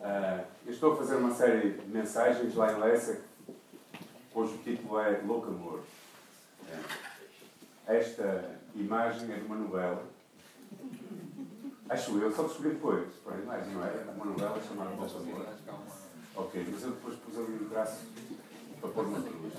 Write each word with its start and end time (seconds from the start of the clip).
Uh, 0.00 0.44
eu 0.66 0.72
estou 0.72 0.92
a 0.92 0.96
fazer 0.96 1.16
uma 1.16 1.32
série 1.32 1.70
de 1.72 1.88
mensagens 1.88 2.54
lá 2.54 2.72
em 2.72 2.78
Lessa, 2.78 3.20
cujo 4.32 4.58
título 4.58 5.00
é 5.00 5.20
Louco 5.26 5.48
Amor. 5.48 5.80
É. 6.70 7.96
Esta 7.96 8.44
imagem 8.74 9.32
é 9.32 9.36
de 9.36 9.46
uma 9.46 9.56
novela. 9.56 10.02
Acho 11.88 12.18
eu, 12.18 12.30
só 12.30 12.42
descobri 12.42 12.70
depois. 12.70 13.08
Para 13.24 13.36
a 13.36 13.38
imagem, 13.38 13.72
não 13.72 13.84
é? 13.84 14.04
Uma 14.14 14.26
novela 14.26 14.60
chamada 14.60 14.90
Louco 14.90 15.18
Amor. 15.18 15.46
Ok, 16.36 16.66
mas 16.70 16.82
eu 16.84 16.90
depois 16.90 17.16
pus 17.16 17.36
ali 17.36 17.58
o 17.60 17.68
braço 17.68 18.06
para 18.80 18.90
pôr 18.90 19.04
uma 19.06 19.20
cruz, 19.20 19.54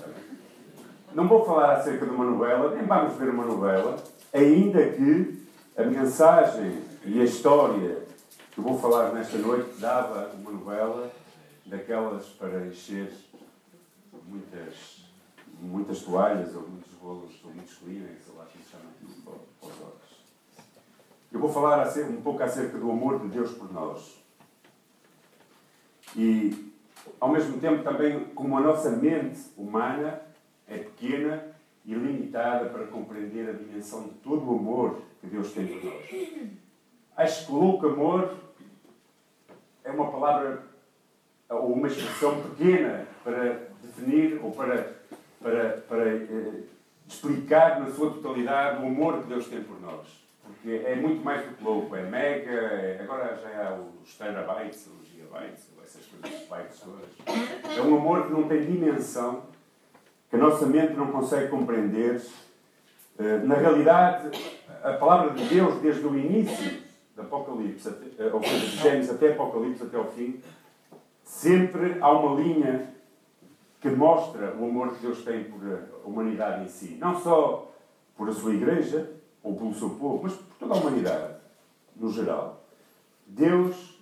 Não 1.12 1.28
vou 1.28 1.44
falar 1.44 1.74
acerca 1.74 2.06
de 2.06 2.12
uma 2.12 2.24
novela, 2.24 2.74
nem 2.74 2.86
vamos 2.86 3.14
ver 3.16 3.28
uma 3.28 3.44
novela, 3.44 4.02
ainda 4.32 4.88
que 4.92 5.46
a 5.76 5.82
mensagem 5.82 6.82
e 7.04 7.20
a 7.20 7.24
história 7.24 7.99
que 8.60 8.68
vou 8.68 8.78
falar 8.78 9.12
nesta 9.14 9.38
noite 9.38 9.80
dava 9.80 10.32
uma 10.34 10.50
novela 10.50 11.10
daquelas 11.64 12.26
para 12.26 12.66
encher 12.66 13.10
muitas, 14.26 15.04
muitas 15.58 16.02
toalhas 16.02 16.54
ou 16.54 16.68
muitos 16.68 16.92
rolos 17.00 17.32
ou 17.42 17.52
muitos 17.52 17.74
cleaners, 17.78 18.22
sei 18.22 18.34
lá 18.36 18.44
como 18.44 18.64
se 18.64 18.70
chama 18.70 19.38
olhos. 19.62 20.20
Eu 21.32 21.40
vou 21.40 21.50
falar 21.50 21.88
um 21.88 22.20
pouco 22.20 22.42
acerca 22.42 22.76
do 22.76 22.90
amor 22.90 23.20
de 23.20 23.28
Deus 23.28 23.52
por 23.52 23.72
nós. 23.72 24.20
E, 26.14 26.72
ao 27.18 27.30
mesmo 27.30 27.58
tempo, 27.60 27.82
também 27.82 28.24
como 28.34 28.58
a 28.58 28.60
nossa 28.60 28.90
mente 28.90 29.40
humana 29.56 30.20
é 30.66 30.76
pequena 30.76 31.56
e 31.86 31.94
limitada 31.94 32.68
para 32.68 32.86
compreender 32.88 33.48
a 33.48 33.52
dimensão 33.52 34.02
de 34.02 34.14
todo 34.16 34.44
o 34.44 34.58
amor 34.58 35.00
que 35.20 35.28
Deus 35.28 35.52
tem 35.52 35.66
por 35.66 35.84
nós. 35.84 36.50
Acho 37.16 37.46
que 37.46 37.52
louco 37.52 37.86
amor 37.86 38.49
é 39.90 39.92
uma 39.92 40.10
palavra 40.10 40.62
ou 41.48 41.72
uma 41.72 41.88
expressão 41.88 42.40
pequena 42.42 43.06
para 43.24 43.68
definir 43.82 44.40
ou 44.42 44.52
para, 44.52 44.94
para, 45.42 45.84
para 45.88 46.08
eh, 46.08 46.62
explicar 47.08 47.80
na 47.80 47.90
sua 47.90 48.12
totalidade 48.12 48.82
o 48.82 48.86
amor 48.86 49.18
que 49.18 49.28
Deus 49.28 49.48
tem 49.48 49.62
por 49.62 49.80
nós. 49.80 50.06
Porque 50.44 50.82
é 50.84 50.94
muito 50.94 51.24
mais 51.24 51.44
do 51.44 51.56
que 51.56 51.64
louco, 51.64 51.94
é 51.96 52.02
mega, 52.02 52.50
é, 52.50 53.00
agora 53.02 53.36
já 53.36 53.68
há 53.68 53.78
os 54.02 54.14
terabytes, 54.16 54.86
os 54.86 55.08
gigabytes, 55.08 55.68
essas 55.82 56.06
coisas, 56.06 56.48
bytes 56.48 56.80
todas. 56.80 57.76
É 57.76 57.82
um 57.82 57.96
amor 57.96 58.26
que 58.26 58.32
não 58.32 58.44
tem 58.44 58.64
dimensão, 58.64 59.42
que 60.28 60.36
a 60.36 60.38
nossa 60.38 60.66
mente 60.66 60.94
não 60.94 61.08
consegue 61.08 61.48
compreender. 61.48 62.20
Eh, 63.18 63.38
na 63.38 63.56
realidade, 63.56 64.30
a 64.82 64.92
palavra 64.92 65.30
de 65.34 65.44
Deus, 65.46 65.80
desde 65.80 66.06
o 66.06 66.16
início 66.16 66.89
Apocalipse, 67.22 67.88
até, 67.88 68.24
eh, 68.24 68.30
ou 68.32 68.42
seja, 68.42 68.66
de 68.66 68.76
Gênesis 68.76 69.10
até 69.10 69.32
Apocalipse, 69.32 69.82
até 69.82 69.96
ao 69.96 70.06
fim, 70.06 70.40
sempre 71.24 71.98
há 72.00 72.10
uma 72.10 72.40
linha 72.40 72.94
que 73.80 73.88
mostra 73.88 74.54
o 74.56 74.64
amor 74.64 74.94
que 74.94 75.00
Deus 75.00 75.22
tem 75.24 75.44
por 75.44 75.60
a 75.64 76.08
humanidade 76.08 76.64
em 76.64 76.68
si. 76.68 76.96
Não 77.00 77.18
só 77.18 77.72
por 78.16 78.28
a 78.28 78.32
sua 78.32 78.52
igreja, 78.52 79.10
ou 79.42 79.56
pelo 79.56 79.74
seu 79.74 79.90
povo, 79.90 80.20
mas 80.22 80.34
por 80.34 80.56
toda 80.58 80.74
a 80.74 80.76
humanidade, 80.76 81.34
no 81.96 82.10
geral. 82.10 82.62
Deus 83.26 83.98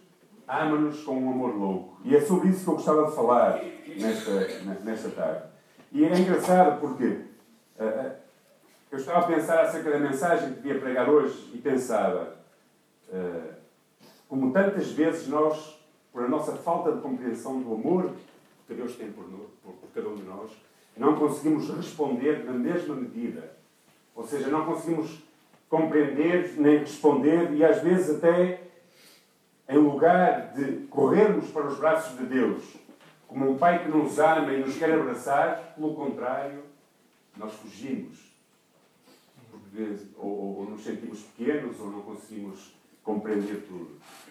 ama-nos 0.47 1.03
com 1.05 1.17
um 1.17 1.31
amor 1.31 1.55
louco. 1.55 2.01
E 2.05 2.17
é 2.17 2.21
sobre 2.21 2.49
isso 2.49 2.65
que 2.65 2.71
eu 2.71 2.75
gostava 2.75 3.07
de 3.07 3.15
falar 3.15 3.63
nesta, 3.97 4.31
nesta 4.83 5.11
tarde. 5.11 5.43
E 5.93 6.05
é 6.05 6.19
engraçado 6.19 6.81
porque 6.81 7.05
uh, 7.05 8.13
eu 8.91 8.99
estava 8.99 9.19
a 9.19 9.23
pensar 9.23 9.61
acerca 9.61 9.91
da 9.91 9.99
mensagem 9.99 10.55
que 10.55 10.61
devia 10.61 10.81
pregar 10.81 11.09
hoje 11.09 11.51
e 11.55 11.59
pensava, 11.59 12.38
como 14.29 14.53
tantas 14.53 14.91
vezes 14.93 15.29
nós, 15.29 15.79
por 16.13 16.25
a 16.25 16.29
nossa 16.29 16.53
falta 16.57 16.93
de 16.93 17.01
compreensão 17.01 17.61
do 17.61 17.73
amor 17.73 18.13
que 18.67 18.75
Deus 18.75 18.97
tem 18.97 19.11
por, 19.11 19.25
por, 19.25 19.73
por 19.73 19.89
cada 19.95 20.09
um 20.09 20.15
de 20.15 20.25
nós, 20.25 20.51
não 20.97 21.17
conseguimos 21.17 21.71
responder 21.71 22.45
na 22.45 22.53
mesma 22.53 22.95
medida. 22.95 23.57
Ou 24.15 24.27
seja, 24.27 24.49
não 24.49 24.67
conseguimos 24.67 25.23
compreender 25.69 26.55
nem 26.59 26.79
responder 26.79 27.53
e 27.53 27.65
às 27.65 27.83
vezes 27.83 28.17
até 28.17 28.63
em 29.69 29.79
lugar 29.79 30.53
de 30.55 30.87
corrermos 30.87 31.51
para 31.51 31.67
os 31.67 31.79
braços 31.79 32.19
de 32.19 32.25
Deus, 32.25 32.65
como 33.27 33.51
um 33.51 33.59
pai 33.59 33.85
que 33.85 33.91
nos 33.91 34.19
ama 34.19 34.53
e 34.53 34.61
nos 34.61 34.77
quer 34.77 34.93
abraçar, 34.93 35.75
pelo 35.75 35.95
contrário, 35.95 36.63
nós 37.37 37.53
fugimos. 37.53 38.33
Porque 39.51 39.99
ou, 40.17 40.59
ou 40.59 40.71
nos 40.71 40.83
sentimos 40.83 41.21
pequenos 41.21 41.79
ou 41.79 41.91
não 41.91 42.01
conseguimos 42.01 42.75
compreender 43.09 43.65
tudo. 43.67 43.89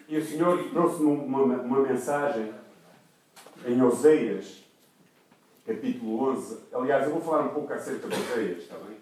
E 0.08 0.16
o 0.16 0.24
Senhor 0.24 0.70
trouxe-me 0.70 1.10
uma, 1.10 1.42
uma 1.42 1.80
mensagem 1.80 2.52
em 3.66 3.82
Oseias, 3.82 4.62
capítulo 5.66 6.30
11. 6.30 6.58
Aliás, 6.72 7.04
eu 7.04 7.10
vou 7.10 7.20
falar 7.20 7.42
um 7.46 7.48
pouco 7.48 7.72
acerca 7.72 8.06
de 8.06 8.14
Oseias, 8.14 8.58
está 8.58 8.76
bem? 8.76 8.96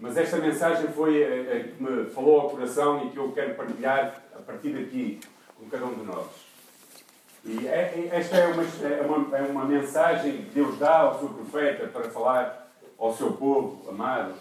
Mas 0.00 0.16
esta 0.16 0.36
mensagem 0.36 0.86
foi 0.92 1.24
a, 1.24 1.56
a 1.56 1.64
que 1.64 1.82
me 1.82 2.04
falou 2.10 2.42
ao 2.42 2.50
coração 2.50 3.04
e 3.04 3.10
que 3.10 3.16
eu 3.16 3.32
quero 3.32 3.56
partilhar 3.56 4.22
a 4.32 4.38
partir 4.38 4.70
daqui 4.70 5.18
com 5.58 5.68
cada 5.68 5.86
um 5.86 5.94
de 5.94 6.04
nós. 6.04 6.26
E 7.44 7.66
é, 7.66 7.70
é, 7.72 8.10
esta 8.12 8.36
é 8.36 8.46
uma, 8.46 8.62
é, 8.62 9.02
uma, 9.02 9.36
é 9.36 9.42
uma 9.42 9.64
mensagem 9.64 10.44
que 10.44 10.50
Deus 10.50 10.78
dá 10.78 11.00
ao 11.00 11.18
seu 11.18 11.28
profeta 11.30 11.88
para 11.88 12.08
falar 12.08 12.70
ao 12.96 13.12
seu 13.16 13.32
povo 13.32 13.88
amado, 13.88 14.34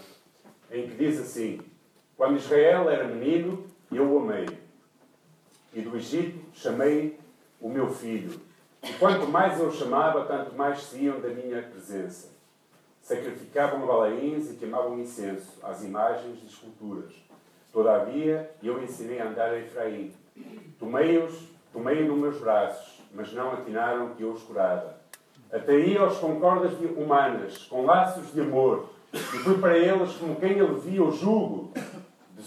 em 0.72 0.88
que 0.88 0.96
diz 0.96 1.20
assim: 1.20 1.62
Quando 2.16 2.38
Israel 2.38 2.90
era 2.92 3.08
menino, 3.08 3.66
eu 3.92 4.08
o 4.12 4.20
amei. 4.20 4.67
E 5.78 5.82
do 5.84 5.96
Egito 5.96 6.40
chamei 6.56 7.20
o 7.62 7.70
meu 7.70 7.88
filho. 7.88 8.42
E 8.82 8.94
quanto 8.94 9.28
mais 9.28 9.60
eu 9.60 9.72
chamava, 9.72 10.26
tanto 10.26 10.56
mais 10.56 10.82
se 10.82 10.98
iam 11.04 11.20
da 11.20 11.28
minha 11.28 11.62
presença. 11.62 12.30
Sacrificavam 13.00 13.86
balaíns 13.86 14.50
e 14.50 14.56
queimavam 14.56 15.00
incenso 15.00 15.60
às 15.62 15.84
imagens 15.84 16.40
de 16.40 16.48
esculturas. 16.48 17.14
Todavia, 17.72 18.50
eu 18.64 18.82
ensinei 18.82 19.22
a 19.22 19.28
andar 19.28 19.52
a 19.52 19.60
Efraim. 19.60 20.12
Tomei-os, 20.80 21.44
tomei 21.72 22.04
nos 22.04 22.18
meus 22.18 22.40
braços, 22.40 23.04
mas 23.14 23.32
não 23.34 23.52
atinaram 23.52 24.16
que 24.16 24.24
eu 24.24 24.32
os 24.32 24.42
curava. 24.42 24.98
Ataí-os 25.54 26.18
com 26.18 26.40
cordas 26.40 26.74
humanas, 26.98 27.66
com 27.66 27.86
laços 27.86 28.34
de 28.34 28.42
amor, 28.42 28.90
e 29.14 29.18
fui 29.18 29.60
para 29.60 29.78
eles 29.78 30.12
como 30.14 30.38
quem 30.38 30.60
alivia 30.60 31.04
o 31.04 31.12
jugo 31.12 31.72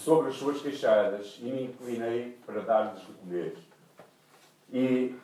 sobre 0.05 0.29
as 0.29 0.37
suas 0.37 0.61
queixadas, 0.61 1.39
e 1.41 1.45
me 1.45 1.65
inclinei 1.65 2.39
para 2.47 2.61
dar-lhes 2.61 3.01
de 3.01 3.13
comer. 3.13 3.57
E 4.73 5.17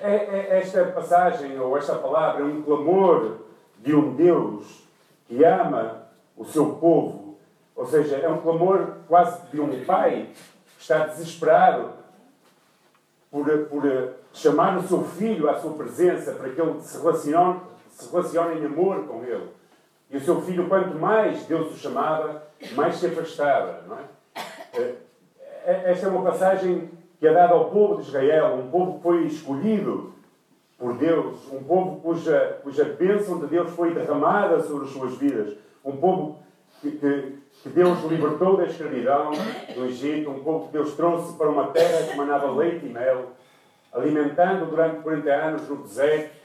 é, 0.00 0.14
é, 0.14 0.58
esta 0.58 0.84
passagem, 0.86 1.58
ou 1.58 1.76
esta 1.76 1.94
palavra, 1.94 2.42
é 2.42 2.44
um 2.44 2.62
clamor 2.62 3.38
de 3.78 3.94
um 3.94 4.14
Deus 4.14 4.82
que 5.26 5.44
ama 5.44 6.02
o 6.36 6.44
seu 6.44 6.74
povo. 6.74 7.36
Ou 7.76 7.86
seja, 7.86 8.16
é 8.16 8.28
um 8.28 8.40
clamor 8.40 8.96
quase 9.06 9.46
de 9.52 9.60
um 9.60 9.84
pai 9.84 10.30
que 10.76 10.82
está 10.82 11.06
desesperado 11.06 11.92
por, 13.30 13.46
por 13.66 13.82
chamar 14.32 14.78
o 14.78 14.88
seu 14.88 15.04
filho 15.04 15.48
à 15.48 15.60
sua 15.60 15.74
presença 15.74 16.32
para 16.32 16.48
que 16.48 16.60
ele 16.60 16.80
se 16.80 16.98
relacione, 16.98 17.60
se 17.90 18.10
relacione 18.10 18.60
em 18.60 18.66
amor 18.66 19.06
com 19.06 19.22
ele. 19.22 19.48
E 20.10 20.16
o 20.16 20.20
seu 20.20 20.40
filho, 20.42 20.68
quanto 20.68 20.98
mais 20.98 21.44
Deus 21.44 21.72
o 21.72 21.76
chamava, 21.76 22.47
mais 22.74 22.96
se 22.96 23.06
afastava. 23.06 23.84
Não 23.86 23.98
é? 23.98 24.02
Eh, 24.74 24.94
eh, 25.64 25.82
esta 25.86 26.06
é 26.06 26.10
uma 26.10 26.30
passagem 26.30 26.90
que 27.18 27.26
é 27.26 27.32
dada 27.32 27.54
ao 27.54 27.70
povo 27.70 27.96
de 27.96 28.08
Israel, 28.08 28.54
um 28.54 28.70
povo 28.70 28.96
que 28.96 29.02
foi 29.02 29.26
escolhido 29.26 30.12
por 30.78 30.96
Deus, 30.96 31.52
um 31.52 31.62
povo 31.64 32.00
cuja, 32.00 32.60
cuja 32.62 32.84
bênção 32.84 33.40
de 33.40 33.46
Deus 33.48 33.70
foi 33.72 33.92
derramada 33.92 34.60
sobre 34.62 34.86
as 34.86 34.92
suas 34.92 35.16
vidas, 35.16 35.56
um 35.84 35.96
povo 35.96 36.38
que, 36.80 36.92
que, 36.92 37.38
que 37.62 37.68
Deus 37.70 37.98
libertou 38.04 38.56
da 38.56 38.66
escravidão 38.66 39.32
do 39.74 39.84
Egito, 39.86 40.30
um 40.30 40.44
povo 40.44 40.66
que 40.66 40.72
Deus 40.74 40.94
trouxe 40.94 41.36
para 41.36 41.48
uma 41.48 41.68
terra 41.68 42.06
que 42.06 42.16
manava 42.16 42.52
leite 42.52 42.86
e 42.86 42.88
mel, 42.88 43.32
alimentando 43.92 44.66
durante 44.66 45.02
40 45.02 45.30
anos 45.30 45.68
no 45.68 45.76
deserto, 45.78 46.36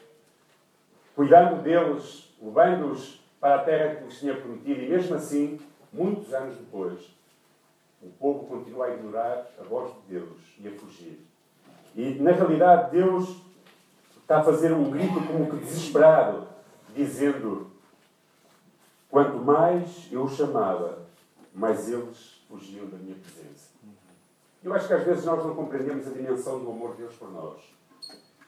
cuidando 1.15 1.61
deles, 1.61 2.33
levando-os 2.41 3.21
para 3.39 3.55
a 3.55 3.59
terra 3.59 3.95
que 3.95 4.05
lhes 4.05 4.19
tinha 4.19 4.33
prometido, 4.33 4.81
e 4.81 4.89
mesmo 4.89 5.15
assim, 5.15 5.59
muitos 5.93 6.33
anos 6.33 6.57
depois, 6.57 6.99
o 8.01 8.09
povo 8.19 8.47
continua 8.47 8.87
a 8.87 8.93
ignorar 8.93 9.47
a 9.59 9.63
voz 9.63 9.93
de 9.93 10.15
Deus 10.15 10.39
e 10.59 10.67
a 10.67 10.71
fugir. 10.71 11.19
E, 11.95 12.15
na 12.15 12.31
realidade, 12.31 12.91
Deus 12.91 13.37
está 14.19 14.39
a 14.39 14.43
fazer 14.43 14.73
um 14.73 14.89
grito 14.89 15.21
como 15.27 15.49
que 15.49 15.57
desesperado, 15.57 16.47
dizendo: 16.95 17.71
Quanto 19.09 19.37
mais 19.37 20.07
eu 20.11 20.27
chamava, 20.27 20.99
mais 21.53 21.87
eles 21.87 22.41
fugiam 22.49 22.87
da 22.87 22.97
minha 22.97 23.15
presença. 23.15 23.71
Eu 24.63 24.73
acho 24.73 24.87
que 24.87 24.93
às 24.93 25.03
vezes 25.03 25.25
nós 25.25 25.45
não 25.45 25.55
compreendemos 25.55 26.07
a 26.07 26.11
dimensão 26.11 26.59
do 26.59 26.71
amor 26.71 26.91
de 26.91 26.99
Deus 26.99 27.13
por 27.15 27.31
nós. 27.31 27.59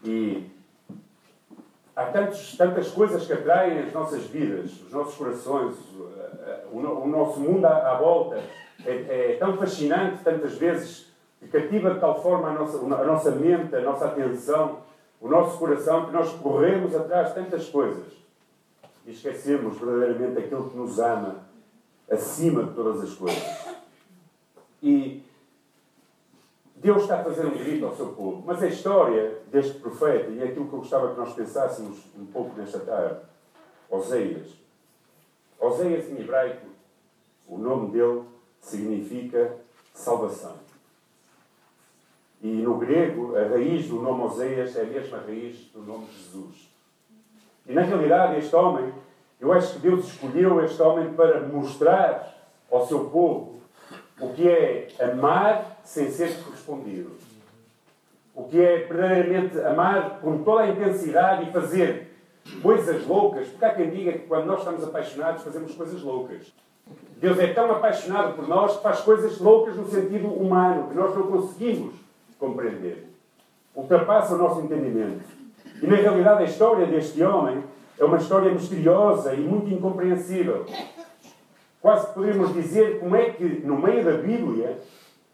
E 0.03 0.49
há 1.95 2.05
tantos, 2.05 2.55
tantas 2.57 2.89
coisas 2.89 3.27
que 3.27 3.33
atraem 3.33 3.79
as 3.79 3.93
nossas 3.93 4.23
vidas, 4.23 4.71
os 4.81 4.91
nossos 4.91 5.15
corações, 5.15 5.75
o, 6.71 6.79
o 6.79 7.07
nosso 7.07 7.39
mundo 7.39 7.65
à, 7.65 7.95
volta. 7.95 8.41
É, 8.85 9.31
é, 9.31 9.37
tão 9.39 9.55
fascinante, 9.57 10.23
tantas 10.23 10.57
vezes, 10.57 11.11
que 11.39 11.47
cativa 11.47 11.93
de 11.93 11.99
tal 11.99 12.21
forma 12.21 12.49
a 12.49 12.53
nossa, 12.53 12.77
a 12.77 13.05
nossa 13.05 13.31
mente, 13.31 13.75
a 13.75 13.81
nossa 13.81 14.05
atenção, 14.05 14.79
o 15.21 15.27
nosso 15.27 15.57
coração, 15.57 16.05
que 16.05 16.11
nós 16.11 16.31
corremos 16.33 16.95
atrás 16.95 17.29
de 17.29 17.35
tantas 17.35 17.69
coisas 17.69 18.13
e 19.05 19.11
esquecemos 19.11 19.77
verdadeiramente 19.77 20.39
aquele 20.39 20.69
que 20.69 20.75
nos 20.75 20.99
ama 20.99 21.45
acima 22.09 22.63
de 22.63 22.73
todas 22.73 23.01
as 23.01 23.13
coisas. 23.13 23.65
E 24.81 25.23
Deus 26.75 27.03
está 27.03 27.21
a 27.21 27.23
fazer 27.23 27.45
um 27.45 27.57
grito 27.57 27.85
ao 27.85 27.95
seu 27.95 28.07
povo. 28.09 28.43
Mas 28.45 28.61
a 28.61 28.67
história 28.67 29.39
deste 29.51 29.79
profeta, 29.79 30.29
e 30.29 30.43
aquilo 30.43 30.67
que 30.67 30.73
eu 30.73 30.79
gostava 30.79 31.11
que 31.13 31.19
nós 31.19 31.33
pensássemos 31.33 31.97
um 32.17 32.25
pouco 32.25 32.55
nesta 32.57 32.79
tarde, 32.79 33.19
Oseias. 33.89 34.64
Oseias 35.65 36.09
em 36.09 36.19
hebraico, 36.19 36.67
o 37.47 37.57
nome 37.57 37.91
dele 37.91 38.23
significa 38.59 39.55
salvação. 39.93 40.55
E 42.41 42.47
no 42.47 42.77
grego, 42.77 43.35
a 43.35 43.47
raiz 43.47 43.87
do 43.87 44.01
nome 44.01 44.23
Oseias 44.23 44.75
é 44.75 44.81
a 44.81 44.85
mesma 44.85 45.17
raiz 45.19 45.69
do 45.73 45.81
nome 45.81 46.07
Jesus. 46.11 46.69
E 47.65 47.73
na 47.73 47.81
realidade, 47.81 48.37
este 48.37 48.55
homem, 48.55 48.93
eu 49.39 49.51
acho 49.51 49.73
que 49.73 49.79
Deus 49.79 50.05
escolheu 50.05 50.63
este 50.63 50.81
homem 50.81 51.13
para 51.13 51.41
mostrar 51.41 52.35
ao 52.71 52.85
seu 52.85 53.05
povo 53.05 53.61
o 54.19 54.29
que 54.33 54.47
é 54.47 54.87
amar 54.99 55.79
sem 55.83 56.11
ser 56.11 56.43
correspondido. 56.43 57.11
O 58.33 58.43
que 58.43 58.61
é 58.61 58.85
verdadeiramente 58.85 59.59
amar 59.61 60.19
com 60.19 60.43
toda 60.43 60.63
a 60.63 60.69
intensidade 60.69 61.49
e 61.49 61.53
fazer 61.53 62.04
coisas 62.61 63.05
loucas. 63.05 63.47
Porque 63.47 63.65
há 63.65 63.73
quem 63.73 63.89
diga 63.89 64.11
que 64.13 64.27
quando 64.27 64.45
nós 64.45 64.59
estamos 64.59 64.83
apaixonados 64.83 65.43
fazemos 65.43 65.73
coisas 65.73 66.01
loucas. 66.01 66.53
Deus 67.17 67.39
é 67.39 67.47
tão 67.47 67.71
apaixonado 67.71 68.35
por 68.35 68.47
nós 68.47 68.77
que 68.77 68.83
faz 68.83 68.99
coisas 69.01 69.39
loucas 69.39 69.75
no 69.75 69.87
sentido 69.87 70.27
humano, 70.27 70.89
que 70.89 70.95
nós 70.95 71.15
não 71.15 71.27
conseguimos 71.27 71.95
compreender. 72.37 73.09
Ultrapassa 73.73 74.35
o 74.35 74.37
nosso 74.37 74.61
entendimento. 74.61 75.23
E 75.81 75.87
na 75.87 75.95
realidade 75.95 76.43
a 76.43 76.45
história 76.45 76.85
deste 76.85 77.21
homem 77.23 77.63
é 77.97 78.03
uma 78.03 78.17
história 78.17 78.51
misteriosa 78.51 79.33
e 79.33 79.39
muito 79.39 79.73
incompreensível. 79.73 80.65
Quase 81.81 82.13
podemos 82.13 82.53
dizer 82.53 82.99
como 82.99 83.15
é 83.15 83.29
que, 83.29 83.43
no 83.43 83.77
meio 83.77 84.03
da 84.03 84.17
Bíblia, 84.17 84.79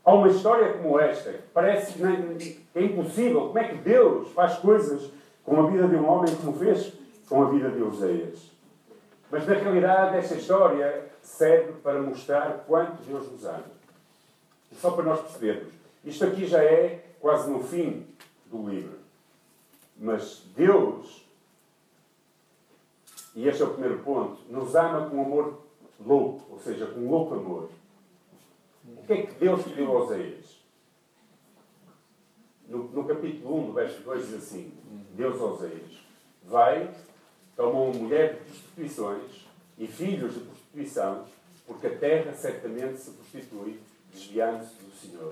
há 0.03 0.13
uma 0.13 0.27
história 0.27 0.73
como 0.73 0.99
esta, 0.99 1.33
parece 1.53 1.93
que 1.93 2.65
é 2.75 2.83
impossível. 2.83 3.47
Como 3.47 3.59
é 3.59 3.63
que 3.65 3.75
Deus 3.75 4.31
faz 4.31 4.55
coisas 4.57 5.11
com 5.43 5.59
a 5.59 5.69
vida 5.69 5.87
de 5.87 5.95
um 5.95 6.07
homem 6.07 6.33
como 6.35 6.53
fez 6.53 6.93
com 7.31 7.43
a 7.43 7.49
vida 7.49 7.71
de 7.71 7.81
Oseias? 7.81 8.51
Mas 9.31 9.47
na 9.47 9.53
realidade, 9.53 10.17
esta 10.17 10.35
história 10.35 11.09
serve 11.21 11.71
para 11.79 12.01
mostrar 12.01 12.65
quanto 12.67 13.01
Deus 13.03 13.31
nos 13.31 13.45
ama. 13.45 13.71
E 14.69 14.75
só 14.75 14.91
para 14.91 15.05
nós 15.05 15.21
percebermos. 15.21 15.73
Isto 16.03 16.25
aqui 16.25 16.45
já 16.45 16.61
é 16.61 17.05
quase 17.21 17.49
no 17.49 17.63
fim 17.63 18.05
do 18.47 18.69
livro. 18.69 18.99
Mas 19.97 20.43
Deus, 20.57 21.25
e 23.33 23.47
este 23.47 23.61
é 23.61 23.65
o 23.65 23.71
primeiro 23.71 23.99
ponto, 23.99 24.41
nos 24.49 24.75
ama 24.75 25.09
com 25.09 25.21
amor 25.21 25.61
louco, 26.05 26.51
ou 26.51 26.59
seja, 26.59 26.85
com 26.87 27.09
louco 27.09 27.35
amor. 27.35 27.69
O 28.97 29.03
que 29.03 29.13
é 29.13 29.25
que 29.25 29.35
Deus 29.35 29.63
pediu 29.63 29.89
a 29.89 30.03
Oséias? 30.03 30.59
No, 32.67 32.83
no 32.89 33.05
capítulo 33.05 33.61
1, 33.61 33.65
do 33.67 33.73
verso 33.73 34.01
2, 34.01 34.25
diz 34.27 34.35
assim: 34.35 34.73
Deus 35.15 35.41
a 35.41 35.67
vai, 36.43 36.93
toma 37.61 37.79
uma 37.79 37.93
mulher 37.93 38.33
de 38.33 38.39
prostituições 38.39 39.45
e 39.77 39.85
filhos 39.85 40.33
de 40.33 40.39
prostituição, 40.39 41.25
porque 41.67 41.85
a 41.85 41.95
terra 41.95 42.33
certamente 42.33 42.97
se 42.97 43.11
prostitui, 43.11 43.79
desviando-se 44.11 44.73
do 44.83 44.91
Senhor. 44.95 45.31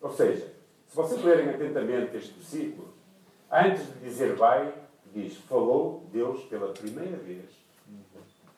Ou 0.00 0.10
seja, 0.10 0.46
se 0.88 0.96
vocês 0.96 1.22
lerem 1.22 1.50
atentamente 1.50 2.16
este 2.16 2.32
versículo, 2.32 2.88
antes 3.52 3.86
de 3.86 3.98
dizer 4.00 4.34
vai, 4.36 4.72
diz: 5.12 5.36
Falou 5.36 6.04
Deus 6.10 6.42
pela 6.44 6.72
primeira 6.72 7.16
vez 7.18 7.44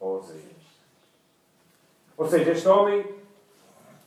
a. 0.01 0.67
Ou 2.17 2.29
seja, 2.29 2.53
este 2.53 2.69
homem 2.69 3.05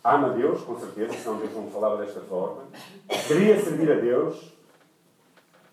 ama 0.03 0.29
Deus, 0.29 0.61
com 0.61 0.79
certeza, 0.79 1.13
senão 1.13 1.37
Deus 1.37 1.53
não 1.53 1.69
falava 1.69 2.03
desta 2.03 2.21
forma. 2.21 2.63
Queria 3.27 3.59
servir 3.59 3.91
a 3.91 3.95
Deus. 3.95 4.57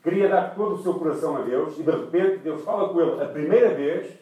Queria 0.06 0.28
dar 0.28 0.54
todo 0.54 0.76
o 0.76 0.82
seu 0.84 0.94
coração 0.94 1.36
a 1.36 1.40
Deus. 1.40 1.76
E 1.80 1.82
de 1.82 1.90
repente 1.90 2.36
Deus 2.36 2.62
fala 2.62 2.90
com 2.90 3.00
ele 3.00 3.20
a 3.20 3.26
primeira 3.26 3.74
vez. 3.74 4.16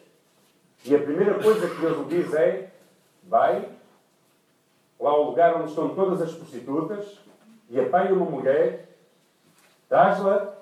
E 0.83 0.95
a 0.95 0.99
primeira 0.99 1.35
coisa 1.35 1.69
que 1.69 1.79
Deus 1.79 1.99
lhe 1.99 2.23
diz 2.23 2.33
é: 2.33 2.71
Vai 3.21 3.69
lá 4.99 5.11
ao 5.11 5.25
lugar 5.25 5.57
onde 5.57 5.69
estão 5.69 5.93
todas 5.93 6.23
as 6.23 6.33
prostitutas 6.33 7.19
e 7.69 7.79
apanha 7.79 8.15
uma 8.15 8.25
mulher, 8.25 8.97
traz-la 9.87 10.55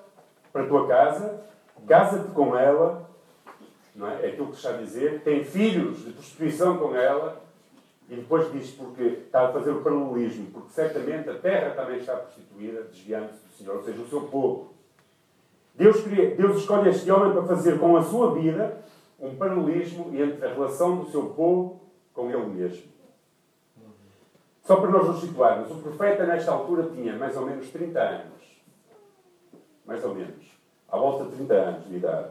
para 0.52 0.64
a 0.64 0.66
tua 0.66 0.86
casa, 0.86 1.40
casa-te 1.88 2.30
com 2.32 2.54
ela, 2.54 3.08
não 3.96 4.10
é? 4.10 4.26
é 4.26 4.28
aquilo 4.28 4.48
que 4.48 4.56
está 4.56 4.70
a 4.70 4.76
dizer, 4.76 5.22
tem 5.22 5.42
filhos 5.42 6.04
de 6.04 6.12
prostituição 6.12 6.76
com 6.76 6.94
ela, 6.94 7.42
e 8.10 8.16
depois 8.16 8.52
diz 8.52 8.72
porque 8.72 9.02
está 9.02 9.48
a 9.48 9.52
fazer 9.52 9.70
o 9.70 9.80
paralelismo, 9.80 10.50
porque 10.50 10.68
certamente 10.72 11.30
a 11.30 11.38
terra 11.38 11.70
também 11.70 11.96
está 11.96 12.14
prostituída, 12.14 12.82
desviando-se 12.82 13.42
do 13.46 13.52
Senhor, 13.56 13.76
ou 13.76 13.82
seja, 13.82 14.02
o 14.02 14.08
seu 14.08 14.20
povo. 14.22 14.73
Deus, 15.74 16.02
queria, 16.02 16.34
Deus 16.36 16.58
escolhe 16.58 16.90
este 16.90 17.10
homem 17.10 17.32
para 17.32 17.42
fazer 17.42 17.78
com 17.78 17.96
a 17.96 18.02
sua 18.02 18.32
vida 18.32 18.78
um 19.18 19.34
paralelismo 19.34 20.14
entre 20.14 20.46
a 20.46 20.52
relação 20.52 20.98
do 20.98 21.10
seu 21.10 21.30
povo 21.30 21.80
com 22.12 22.30
ele 22.30 22.46
mesmo. 22.46 22.94
Só 24.62 24.76
para 24.76 24.90
nós 24.90 25.06
nos 25.06 25.20
situarmos, 25.20 25.70
o 25.70 25.80
profeta 25.80 26.24
nesta 26.24 26.52
altura 26.52 26.88
tinha 26.94 27.16
mais 27.16 27.36
ou 27.36 27.44
menos 27.44 27.68
30 27.70 28.00
anos. 28.00 28.62
Mais 29.84 30.02
ou 30.04 30.14
menos. 30.14 30.44
À 30.88 30.96
volta 30.96 31.24
de 31.24 31.36
30 31.36 31.54
anos 31.54 31.88
de 31.88 31.96
idade. 31.96 32.28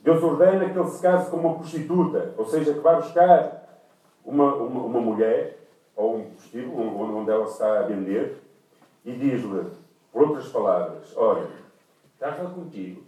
Deus 0.00 0.22
ordena 0.22 0.68
que 0.68 0.78
ele 0.78 0.88
se 0.88 1.00
case 1.00 1.30
com 1.30 1.36
uma 1.36 1.54
prostituta, 1.54 2.34
ou 2.36 2.44
seja, 2.44 2.74
que 2.74 2.80
vai 2.80 2.96
buscar 2.96 3.80
uma, 4.24 4.54
uma, 4.56 4.80
uma 4.82 5.00
mulher 5.00 5.58
ou 5.94 6.16
um 6.16 6.30
vestido 6.30 6.76
onde 6.76 7.30
ela 7.30 7.44
está 7.44 7.80
a 7.80 7.82
vender 7.82 8.42
e 9.04 9.12
diz-lhe, 9.12 9.70
por 10.12 10.22
outras 10.28 10.48
palavras, 10.48 11.16
olha, 11.16 11.46
traz-la 12.22 12.50
contigo, 12.50 13.02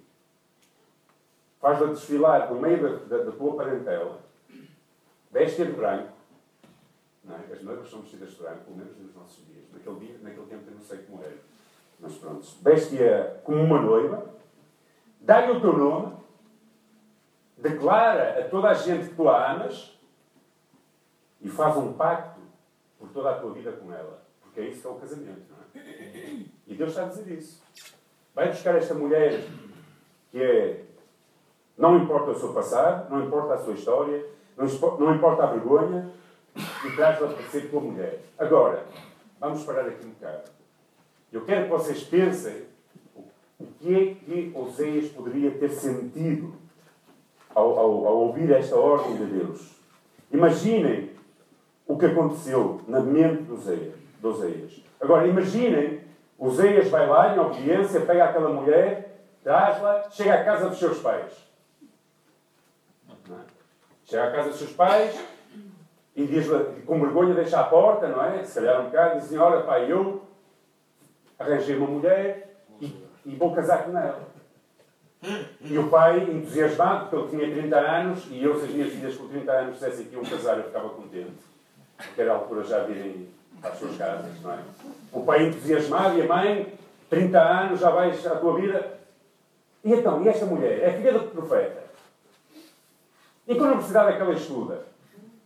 faz-la 1.61 1.87
desfilar 1.87 2.53
no 2.53 2.61
meio 2.61 2.83
da, 2.83 3.17
da, 3.17 3.25
da 3.25 3.31
tua 3.31 3.55
parentela, 3.55 4.19
veste 5.31 5.65
de 5.65 5.71
branco, 5.71 6.13
não 7.23 7.37
é? 7.37 7.53
as 7.53 7.63
noivas 7.63 7.89
são 7.89 8.01
vestidas 8.01 8.33
de 8.33 8.39
branco, 8.39 8.65
pelo 8.65 8.77
menos 8.77 8.99
nos 8.99 9.15
nossos 9.15 9.47
dias. 9.47 9.65
Naquele, 9.73 10.01
dia, 10.01 10.19
naquele 10.21 10.47
tempo 10.47 10.65
eu 10.67 10.75
não 10.75 10.81
sei 10.81 10.99
como 10.99 11.23
era. 11.23 11.37
Mas 12.01 12.17
pronto, 12.17 12.45
veste-a 12.61 13.39
como 13.45 13.63
uma 13.63 13.81
noiva, 13.81 14.35
dá-lhe 15.21 15.53
o 15.53 15.61
teu 15.61 15.79
nome, 15.79 16.17
declara 17.57 18.41
a 18.41 18.49
toda 18.49 18.71
a 18.71 18.75
gente 18.75 19.11
que 19.11 19.15
tu 19.15 19.29
a 19.29 19.53
amas 19.53 19.97
e 21.41 21.49
faz 21.49 21.77
um 21.77 21.93
pacto 21.93 22.41
por 22.99 23.11
toda 23.11 23.31
a 23.31 23.39
tua 23.39 23.53
vida 23.53 23.71
com 23.71 23.93
ela. 23.93 24.25
Porque 24.41 24.61
é 24.61 24.69
isso 24.71 24.81
que 24.81 24.87
é 24.89 24.91
o 24.91 24.95
casamento, 24.97 25.45
não 25.51 25.81
é? 25.81 25.85
E 26.67 26.75
Deus 26.75 26.91
está 26.91 27.05
a 27.05 27.09
dizer 27.09 27.39
isso. 27.39 27.63
Vai 28.35 28.49
buscar 28.49 28.75
esta 28.77 28.95
mulher 28.95 29.45
que 30.31 30.43
é. 30.43 30.81
Não 31.77 31.97
importa 31.99 32.31
o 32.31 32.39
seu 32.39 32.53
passado, 32.53 33.11
não 33.11 33.25
importa 33.25 33.55
a 33.55 33.59
sua 33.59 33.75
história, 33.75 34.25
não 34.57 35.15
importa 35.15 35.43
a 35.43 35.47
vergonha, 35.47 36.09
e 36.57 36.91
traz-la 36.95 37.29
para 37.29 37.43
ser 37.47 37.69
tua 37.71 37.81
mulher. 37.81 38.21
Agora, 38.39 38.85
vamos 39.41 39.65
parar 39.65 39.87
aqui 39.87 40.07
um 40.07 40.11
bocado. 40.11 40.51
Eu 41.33 41.45
quero 41.45 41.65
que 41.65 41.71
vocês 41.71 42.05
pensem 42.05 42.63
o 43.59 43.67
que 43.81 43.95
é 43.95 44.15
que 44.15 44.53
Oséias 44.55 45.09
poderia 45.09 45.51
ter 45.51 45.71
sentido 45.71 46.55
ao, 47.53 47.79
ao, 47.79 48.07
ao 48.07 48.17
ouvir 48.19 48.51
esta 48.53 48.77
ordem 48.77 49.17
de 49.17 49.25
Deus. 49.27 49.75
Imaginem 50.31 51.11
o 51.87 51.99
que 51.99 52.07
aconteceu 52.07 52.81
na 52.87 53.01
mente 53.01 53.43
de 53.43 54.27
Oséias. 54.27 54.81
Agora, 55.01 55.27
imaginem, 55.27 56.04
Oséias 56.47 56.89
vai 56.89 57.07
lá 57.07 57.35
em 57.35 57.39
audiência, 57.39 58.01
pega 58.01 58.25
aquela 58.25 58.51
mulher, 58.51 59.25
traz-la, 59.43 60.11
chega 60.11 60.35
à 60.35 60.45
casa 60.45 60.69
dos 60.69 60.79
seus 60.79 60.99
pais. 60.99 61.33
Chega 64.05 64.25
à 64.25 64.31
casa 64.31 64.51
dos 64.51 64.59
seus 64.59 64.73
pais 64.73 65.19
e 66.15 66.27
diz 66.27 66.47
com 66.85 67.01
vergonha 67.01 67.35
deixa 67.35 67.61
a 67.61 67.65
porta, 67.65 68.09
não 68.09 68.23
é? 68.23 68.45
Se 68.45 68.61
calhar 68.61 68.81
um 68.81 68.85
bocado, 68.87 69.17
diz 69.17 69.25
assim, 69.25 69.39
olha 69.39 69.63
pai, 69.63 69.91
eu 69.91 70.23
arranjei 71.39 71.77
uma 71.77 71.87
mulher 71.87 72.57
e, 72.81 72.95
e 73.25 73.37
vou 73.37 73.55
casar 73.55 73.85
com 73.85 73.97
ela. 73.97 74.35
E 75.63 75.79
o 75.79 75.89
pai, 75.89 76.19
entusiasmado, 76.19 77.09
porque 77.09 77.37
ele 77.37 77.47
tinha 77.47 77.63
30 77.63 77.77
anos, 77.79 78.27
e 78.31 78.45
eu, 78.45 78.59
se 78.59 78.67
as 78.67 78.71
minhas 78.71 78.93
filhas 78.93 79.17
com 79.17 79.29
30 79.29 79.53
anos 79.53 79.75
dissessem 79.75 80.07
que 80.07 80.15
iam 80.15 80.23
casar, 80.23 80.59
eu 80.59 80.65
ficava 80.65 80.91
contente 80.91 81.55
porque 81.97 82.21
era 82.21 82.33
a 82.33 82.37
altura 82.37 82.65
já 82.65 82.85
virem 82.85 83.29
às 83.65 83.79
suas 83.79 83.97
casas, 83.97 84.41
não 84.43 84.53
é? 84.53 84.59
O 85.13 85.23
pai 85.25 85.47
entusiasmado 85.47 86.19
e 86.19 86.23
a 86.23 86.27
mãe, 86.27 86.75
30 87.09 87.41
anos, 87.41 87.81
já 87.81 87.91
vais 87.91 88.27
à 88.27 88.37
tua 88.37 88.61
vida. 88.61 88.99
E 89.83 89.93
então, 89.93 90.23
e 90.23 90.29
esta 90.29 90.47
mulher? 90.47 90.83
É 90.83 90.93
filha 90.93 91.13
do 91.13 91.31
profeta. 91.31 91.85
E 93.47 93.55
que 93.55 93.61
universidade 93.61 94.13
é 94.13 94.17
que 94.17 94.23
ela 94.23 94.33
estuda? 94.33 94.87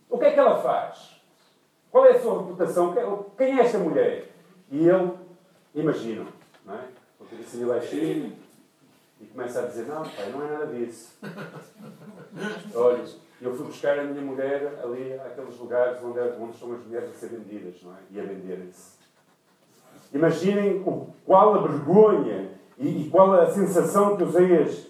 O 0.09 0.17
que 0.17 0.25
é 0.25 0.31
que 0.31 0.39
ela 0.39 0.61
faz? 0.61 1.21
Qual 1.91 2.05
é 2.05 2.11
a 2.11 2.19
sua 2.19 2.39
reputação? 2.39 2.95
Quem 3.37 3.57
é 3.57 3.61
esta 3.61 3.77
mulher? 3.77 4.29
E 4.71 4.87
ele, 4.87 5.11
imaginam, 5.73 6.27
não 6.65 6.75
é? 6.75 6.83
Ter 7.29 7.41
assim 7.41 7.65
baixinho 7.65 8.35
e 9.21 9.25
começa 9.25 9.59
a 9.59 9.65
dizer: 9.67 9.85
Não, 9.85 10.01
pai, 10.01 10.31
não 10.31 10.43
é 10.43 10.51
nada 10.51 10.67
disso. 10.67 11.15
Olha, 12.73 13.05
eu 13.41 13.55
fui 13.55 13.65
buscar 13.65 13.97
a 13.97 14.03
minha 14.03 14.21
mulher 14.21 14.79
ali, 14.83 15.13
àqueles 15.13 15.57
lugares 15.57 16.03
onde, 16.03 16.19
onde 16.19 16.51
as 16.51 16.85
mulheres 16.85 17.09
a 17.09 17.13
ser 17.13 17.29
vendidas, 17.29 17.81
não 17.83 17.93
é? 17.93 17.97
E 18.11 18.19
a 18.19 18.23
venderem-se. 18.23 18.99
Imaginem 20.13 20.81
o, 20.85 21.13
qual 21.25 21.55
a 21.55 21.61
vergonha 21.67 22.51
e, 22.77 23.03
e 23.03 23.09
qual 23.09 23.33
a 23.33 23.49
sensação 23.49 24.17
que 24.17 24.23
Oséias 24.23 24.87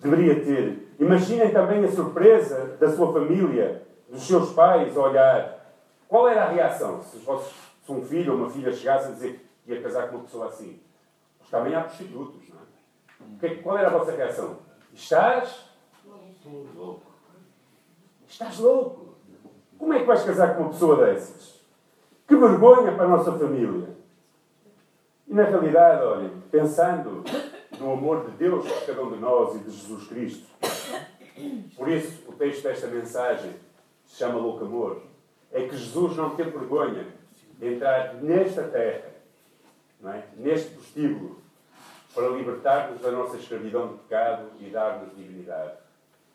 deveria 0.00 0.44
ter. 0.44 0.94
Imaginem 0.98 1.50
também 1.52 1.84
a 1.84 1.90
surpresa 1.90 2.76
da 2.78 2.90
sua 2.90 3.12
família, 3.12 3.82
dos 4.10 4.26
seus 4.26 4.52
pais, 4.52 4.96
a 4.96 5.00
olhar. 5.00 5.74
Qual 6.08 6.28
era 6.28 6.44
a 6.44 6.50
reação 6.50 7.02
se, 7.02 7.18
vossos, 7.18 7.54
se 7.84 7.92
um 7.92 8.02
filho 8.02 8.32
ou 8.32 8.38
uma 8.38 8.50
filha 8.50 8.72
chegasse 8.72 9.08
a 9.08 9.12
dizer 9.12 9.46
que 9.64 9.72
ia 9.72 9.82
casar 9.82 10.08
com 10.08 10.16
uma 10.16 10.24
pessoa 10.24 10.46
assim? 10.48 10.80
Mas 11.40 11.48
também 11.48 11.74
há 11.74 11.82
prostitutos, 11.82 12.48
não 12.48 12.60
é? 13.42 13.54
Qual 13.56 13.78
era 13.78 13.88
a 13.88 13.90
vossa 13.90 14.12
reação? 14.12 14.58
Estás 14.92 15.66
louco. 16.74 17.15
Estás 18.36 18.58
louco. 18.58 19.14
Como 19.78 19.94
é 19.94 20.00
que 20.00 20.04
vais 20.04 20.22
casar 20.22 20.54
com 20.54 20.64
uma 20.64 20.68
pessoa 20.68 21.06
dessas? 21.06 21.58
Que 22.28 22.36
vergonha 22.36 22.92
para 22.92 23.06
a 23.06 23.08
nossa 23.08 23.32
família. 23.32 23.88
E 25.26 25.32
na 25.32 25.44
realidade, 25.44 26.04
olhem, 26.04 26.42
pensando 26.50 27.24
no 27.80 27.92
amor 27.94 28.26
de 28.26 28.32
Deus 28.32 28.70
por 28.70 28.84
cada 28.84 29.02
um 29.04 29.12
de 29.12 29.20
nós 29.20 29.54
e 29.54 29.60
de 29.60 29.70
Jesus 29.70 30.06
Cristo, 30.08 30.46
por 31.78 31.88
isso 31.88 32.28
o 32.28 32.32
texto 32.34 32.64
desta 32.64 32.88
mensagem 32.88 33.54
se 34.04 34.16
chama 34.18 34.38
Louco 34.38 34.66
Amor, 34.66 35.00
é 35.50 35.66
que 35.66 35.74
Jesus 35.74 36.14
não 36.14 36.36
teve 36.36 36.50
vergonha 36.50 37.06
de 37.58 37.74
entrar 37.74 38.16
nesta 38.16 38.64
terra, 38.64 39.14
é? 40.04 40.22
neste 40.36 40.74
prostíbulo, 40.74 41.40
para 42.14 42.28
libertar-nos 42.28 43.00
da 43.00 43.10
nossa 43.12 43.38
escravidão 43.38 43.88
de 43.88 43.94
pecado 44.00 44.50
e 44.60 44.68
dar-nos 44.68 45.16
dignidade. 45.16 45.72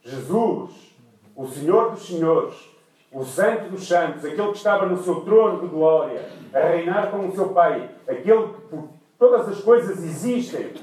Jesus, 0.04 0.92
o 1.36 1.48
Senhor 1.48 1.92
dos 1.92 2.06
Senhores, 2.06 2.72
o 3.12 3.24
Santo 3.26 3.70
dos 3.70 3.88
Santos, 3.88 4.24
aquele 4.24 4.52
que 4.52 4.58
estava 4.58 4.86
no 4.86 5.02
seu 5.04 5.22
trono 5.22 5.62
de 5.62 5.68
glória, 5.68 6.30
a 6.54 6.60
reinar 6.60 7.12
com 7.12 7.28
o 7.28 7.36
seu 7.36 7.50
Pai, 7.50 7.90
aquele 8.08 8.48
que 8.48 8.62
por 8.70 8.90
todas 9.20 9.50
as 9.50 9.62
coisas 9.62 10.04
existem, 10.04 10.74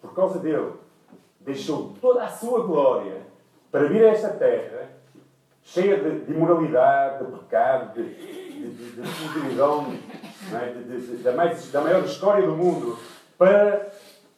por 0.00 0.14
causa 0.14 0.38
dele, 0.38 0.72
deixou 1.40 1.94
toda 2.00 2.24
a 2.24 2.28
sua 2.28 2.64
glória 2.64 3.22
para 3.70 3.84
vir 3.84 4.04
a 4.04 4.10
esta 4.10 4.28
terra, 4.28 4.90
cheia 5.62 5.96
de, 5.96 6.24
de 6.24 6.32
imoralidade, 6.32 7.24
de 7.24 7.38
pecado, 7.38 7.94
de, 7.94 8.14
de, 8.14 8.90
de 8.92 9.32
podridão, 9.32 9.92
é? 10.52 11.22
da, 11.22 11.32
mais, 11.32 11.70
da 11.70 11.80
maior 11.80 12.04
história 12.04 12.46
do 12.46 12.56
mundo, 12.56 12.98
para 13.38 13.90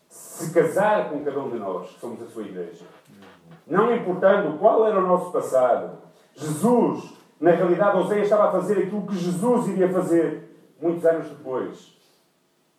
se 0.09 0.53
casar 0.53 1.11
com 1.11 1.25
cada 1.25 1.41
um 1.41 1.51
de 1.51 1.59
nós, 1.59 1.91
que 1.91 2.01
somos 2.01 2.23
a 2.23 2.27
sua 2.27 2.43
igreja. 2.43 2.85
Não 3.67 3.95
importando 3.95 4.59
qual 4.59 4.87
era 4.87 4.99
o 4.99 5.07
nosso 5.07 5.33
passado, 5.33 5.99
Jesus, 6.35 7.15
na 7.41 7.53
realidade, 7.53 7.99
Oséias 7.99 8.25
estava 8.25 8.49
a 8.49 8.53
fazer 8.53 8.79
aquilo 8.79 9.07
que 9.07 9.17
Jesus 9.17 9.69
iria 9.69 9.89
fazer 9.89 10.45
muitos 10.81 11.05
anos 11.05 11.29
depois. 11.29 11.95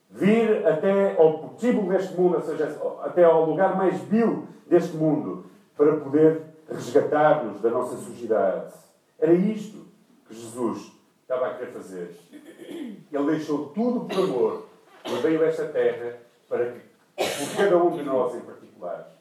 Vir 0.09 0.65
até 0.67 1.17
ao 1.17 1.39
possível 1.39 1.83
deste 1.83 2.13
mundo, 2.19 2.35
ou 2.35 2.41
seja, 2.41 2.79
até 3.03 3.23
ao 3.23 3.45
lugar 3.45 3.75
mais 3.75 3.99
vil 4.01 4.47
deste 4.67 4.95
mundo, 4.95 5.45
para 5.75 5.97
poder 5.97 6.41
resgatar-nos 6.69 7.61
da 7.61 7.69
nossa 7.69 7.97
sujidade. 7.97 8.73
Era 9.19 9.33
isto 9.33 9.85
que 10.27 10.35
Jesus 10.35 10.91
estava 11.21 11.47
a 11.47 11.53
querer 11.55 11.71
fazer. 11.71 12.15
Ele 13.11 13.31
deixou 13.31 13.69
tudo 13.69 14.01
por 14.01 14.23
amor, 14.23 14.65
ele 15.05 15.21
veio 15.21 15.43
esta 15.43 15.65
terra 15.65 16.17
para 16.47 16.71
que, 16.71 16.79
por 17.15 17.57
cada 17.57 17.77
um 17.77 17.91
de 17.91 18.03
nós 18.03 18.35
em 18.35 18.41
particular, 18.41 19.14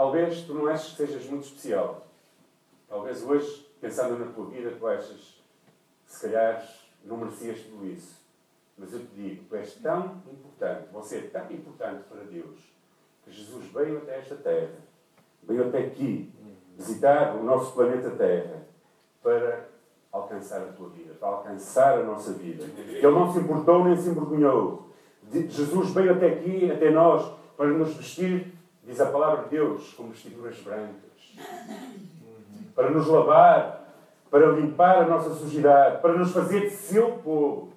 talvez 0.00 0.40
tu 0.46 0.54
não 0.54 0.66
aches 0.66 0.92
que 0.92 1.06
sejas 1.06 1.26
muito 1.26 1.44
especial. 1.44 2.06
Talvez 2.88 3.22
hoje, 3.22 3.70
pensando 3.82 4.18
na 4.18 4.32
tua 4.32 4.46
vida, 4.46 4.74
tu 4.78 4.86
achas 4.86 5.42
que 6.06 6.12
se 6.12 6.22
calhar 6.22 6.66
não 7.04 7.18
merecias 7.18 7.60
tudo 7.64 7.86
isso. 7.86 8.18
Mas 8.78 8.94
eu 8.94 9.00
te 9.00 9.08
digo, 9.14 9.44
tu 9.46 9.56
és 9.56 9.74
tão 9.74 10.22
importante, 10.32 10.88
você 10.90 11.18
é 11.18 11.20
tão 11.20 11.52
importante 11.52 12.04
para 12.04 12.22
Deus, 12.22 12.58
que 13.22 13.30
Jesus 13.30 13.66
veio 13.66 13.98
até 13.98 14.20
esta 14.20 14.36
terra, 14.36 14.72
veio 15.42 15.68
até 15.68 15.80
aqui, 15.80 16.32
visitar 16.78 17.36
o 17.36 17.44
nosso 17.44 17.74
planeta 17.74 18.08
Terra, 18.12 18.62
para 19.22 19.68
alcançar 20.10 20.62
a 20.62 20.72
tua 20.72 20.88
vida, 20.88 21.12
para 21.20 21.28
alcançar 21.28 21.98
a 21.98 22.04
nossa 22.04 22.32
vida. 22.32 22.64
Ele 22.64 23.02
não 23.02 23.30
se 23.30 23.38
importou 23.38 23.84
nem 23.84 23.94
se 23.94 24.08
envergonhou. 24.08 24.88
Jesus 25.30 25.90
veio 25.90 26.12
até 26.12 26.28
aqui, 26.28 26.70
até 26.70 26.90
nós, 26.90 27.30
para 27.54 27.66
nos 27.66 27.94
vestir, 27.94 28.59
diz 28.90 29.00
a 29.00 29.06
palavra 29.06 29.44
de 29.44 29.50
Deus, 29.50 29.94
com 29.94 30.08
vestiduras 30.08 30.58
brancas 30.58 31.36
para 32.74 32.90
nos 32.90 33.06
lavar, 33.06 33.88
para 34.30 34.52
limpar 34.52 35.02
a 35.02 35.06
nossa 35.06 35.30
sujidade, 35.30 36.02
para 36.02 36.14
nos 36.14 36.32
fazer 36.32 36.62
de 36.62 36.70
seu 36.70 37.12
povo. 37.18 37.72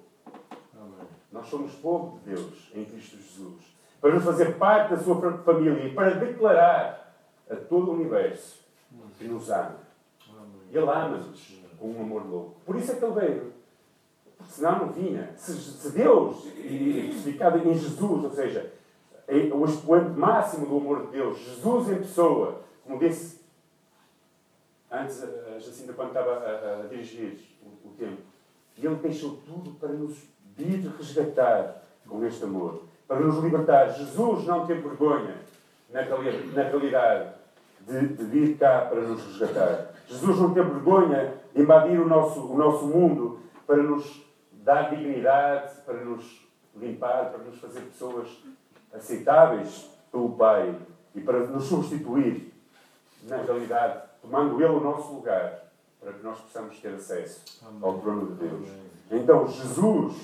Nós 1.30 1.46
somos 1.46 1.72
povo 1.74 2.18
de 2.18 2.34
Deus 2.34 2.70
em 2.74 2.84
Cristo 2.84 3.16
Jesus. 3.16 3.62
Para 4.00 4.14
nos 4.14 4.24
fazer 4.24 4.56
parte 4.56 4.94
da 4.94 5.00
sua 5.00 5.38
família 5.38 5.86
e 5.86 5.94
para 5.94 6.10
declarar 6.10 7.14
a 7.48 7.56
todo 7.56 7.90
o 7.90 7.94
universo 7.94 8.60
que 9.18 9.28
nos 9.28 9.50
ama. 9.50 9.76
Ele 10.70 10.84
ama-nos 10.84 11.58
com 11.78 11.88
um 11.88 12.02
amor 12.02 12.26
louco. 12.26 12.56
Por 12.66 12.76
isso 12.76 12.92
é 12.92 12.94
que 12.96 13.04
ele 13.04 13.14
veio. 13.14 13.52
Porque 14.36 14.52
senão 14.52 14.86
não 14.86 14.92
vinha. 14.92 15.32
Se, 15.36 15.92
Deus, 15.92 16.42
crucificado 16.42 17.58
em 17.58 17.74
Jesus, 17.74 18.24
ou 18.24 18.30
seja, 18.30 18.72
o 19.28 19.64
expoente 19.64 20.10
máximo 20.10 20.66
do 20.66 20.76
amor 20.76 21.06
de 21.06 21.12
Deus, 21.12 21.38
Jesus 21.38 21.88
em 21.90 21.98
pessoa, 21.98 22.60
como 22.84 22.98
disse 22.98 23.42
antes 24.90 25.22
a 25.22 25.58
Jacinta, 25.58 25.92
quando 25.92 26.08
estava 26.08 26.32
a, 26.32 26.82
a 26.84 26.86
dirigir 26.88 27.38
o, 27.62 27.88
o, 27.88 27.92
tempo, 27.92 28.22
e 28.76 28.86
Ele 28.86 28.94
deixou 28.96 29.38
tudo 29.46 29.72
para 29.72 29.88
nos 29.90 30.16
vir 30.56 30.86
resgatar 30.98 31.82
com 32.06 32.24
este 32.24 32.44
amor, 32.44 32.82
para 33.08 33.20
nos 33.20 33.42
libertar. 33.42 33.88
Jesus 33.88 34.46
não 34.46 34.66
teve 34.66 34.82
vergonha, 34.82 35.36
na, 35.90 36.02
na 36.02 36.62
realidade, 36.62 37.30
de, 37.80 38.08
de, 38.08 38.24
vir 38.24 38.56
cá 38.56 38.82
para 38.82 39.00
nos 39.00 39.22
resgatar. 39.24 39.94
Jesus 40.06 40.38
não 40.38 40.52
teve 40.52 40.70
vergonha 40.70 41.34
de 41.54 41.62
invadir 41.62 41.98
o 41.98 42.06
nosso, 42.06 42.40
o 42.40 42.56
nosso 42.56 42.86
mundo 42.86 43.40
para 43.66 43.76
nos 43.76 44.22
dar 44.52 44.90
dignidade, 44.90 45.80
para 45.84 46.04
nos 46.04 46.46
limpar, 46.76 47.30
para 47.30 47.44
nos 47.44 47.58
fazer 47.58 47.80
pessoas 47.80 48.28
aceitáveis 48.94 49.90
pelo 50.10 50.30
Pai 50.32 50.74
e 51.14 51.20
para 51.20 51.46
nos 51.46 51.64
substituir, 51.64 52.52
na 53.24 53.36
realidade, 53.38 54.02
tomando 54.22 54.62
Ele 54.62 54.72
o 54.72 54.80
nosso 54.80 55.12
lugar, 55.12 55.64
para 56.00 56.12
que 56.12 56.22
nós 56.22 56.38
possamos 56.40 56.78
ter 56.78 56.94
acesso 56.94 57.42
Amém. 57.66 57.78
ao 57.82 57.98
trono 57.98 58.26
de 58.26 58.46
Deus. 58.46 58.68
Amém. 58.68 59.22
Então, 59.22 59.46
Jesus 59.46 60.14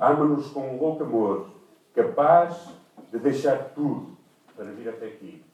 ama-nos 0.00 0.48
com 0.48 0.74
um 0.74 0.78
louco 0.78 1.02
amor, 1.02 1.48
capaz 1.94 2.68
de 3.10 3.18
deixar 3.18 3.70
tudo 3.74 4.16
para 4.54 4.66
vir 4.66 4.88
até 4.88 5.06
aqui, 5.06 5.44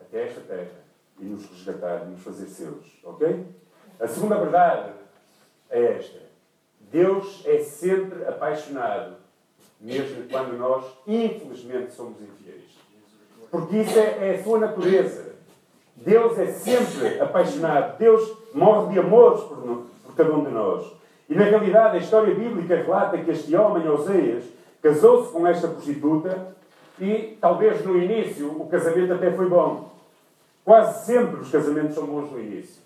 até 0.00 0.28
esta 0.28 0.40
terra, 0.40 0.84
e 1.18 1.24
nos 1.24 1.46
resgatar, 1.46 2.04
e 2.06 2.10
nos 2.10 2.22
fazer 2.22 2.46
seus. 2.46 2.98
Ok? 3.04 3.46
A 4.00 4.08
segunda 4.08 4.36
verdade 4.36 4.92
é 5.70 5.96
esta. 5.96 6.20
Deus 6.90 7.42
é 7.46 7.60
sempre 7.60 8.24
apaixonado, 8.26 9.16
mesmo 9.84 10.24
quando 10.30 10.58
nós, 10.58 10.84
infelizmente, 11.06 11.92
somos 11.92 12.16
infiéis. 12.20 12.64
Porque 13.50 13.76
isso 13.76 13.98
é, 13.98 14.30
é 14.30 14.36
a 14.40 14.42
sua 14.42 14.58
natureza. 14.58 15.34
Deus 15.94 16.38
é 16.38 16.46
sempre 16.46 17.20
apaixonado. 17.20 17.98
Deus 17.98 18.36
morre 18.54 18.94
de 18.94 18.98
amores 18.98 19.42
por, 19.42 19.86
por 20.02 20.14
cada 20.16 20.32
um 20.32 20.42
de 20.42 20.50
nós. 20.50 20.90
E 21.28 21.34
na 21.34 21.44
realidade 21.44 21.98
a 21.98 22.00
história 22.00 22.34
bíblica 22.34 22.76
relata 22.76 23.18
que 23.18 23.30
este 23.30 23.54
homem, 23.54 23.86
Oséias, 23.88 24.44
casou-se 24.82 25.30
com 25.30 25.46
esta 25.46 25.68
prostituta 25.68 26.54
e 26.98 27.36
talvez 27.40 27.84
no 27.84 27.96
início 27.96 28.50
o 28.60 28.66
casamento 28.66 29.12
até 29.12 29.30
foi 29.32 29.48
bom. 29.48 29.92
Quase 30.64 31.04
sempre 31.06 31.40
os 31.40 31.50
casamentos 31.50 31.94
são 31.94 32.06
bons 32.06 32.32
no 32.32 32.40
início. 32.40 32.82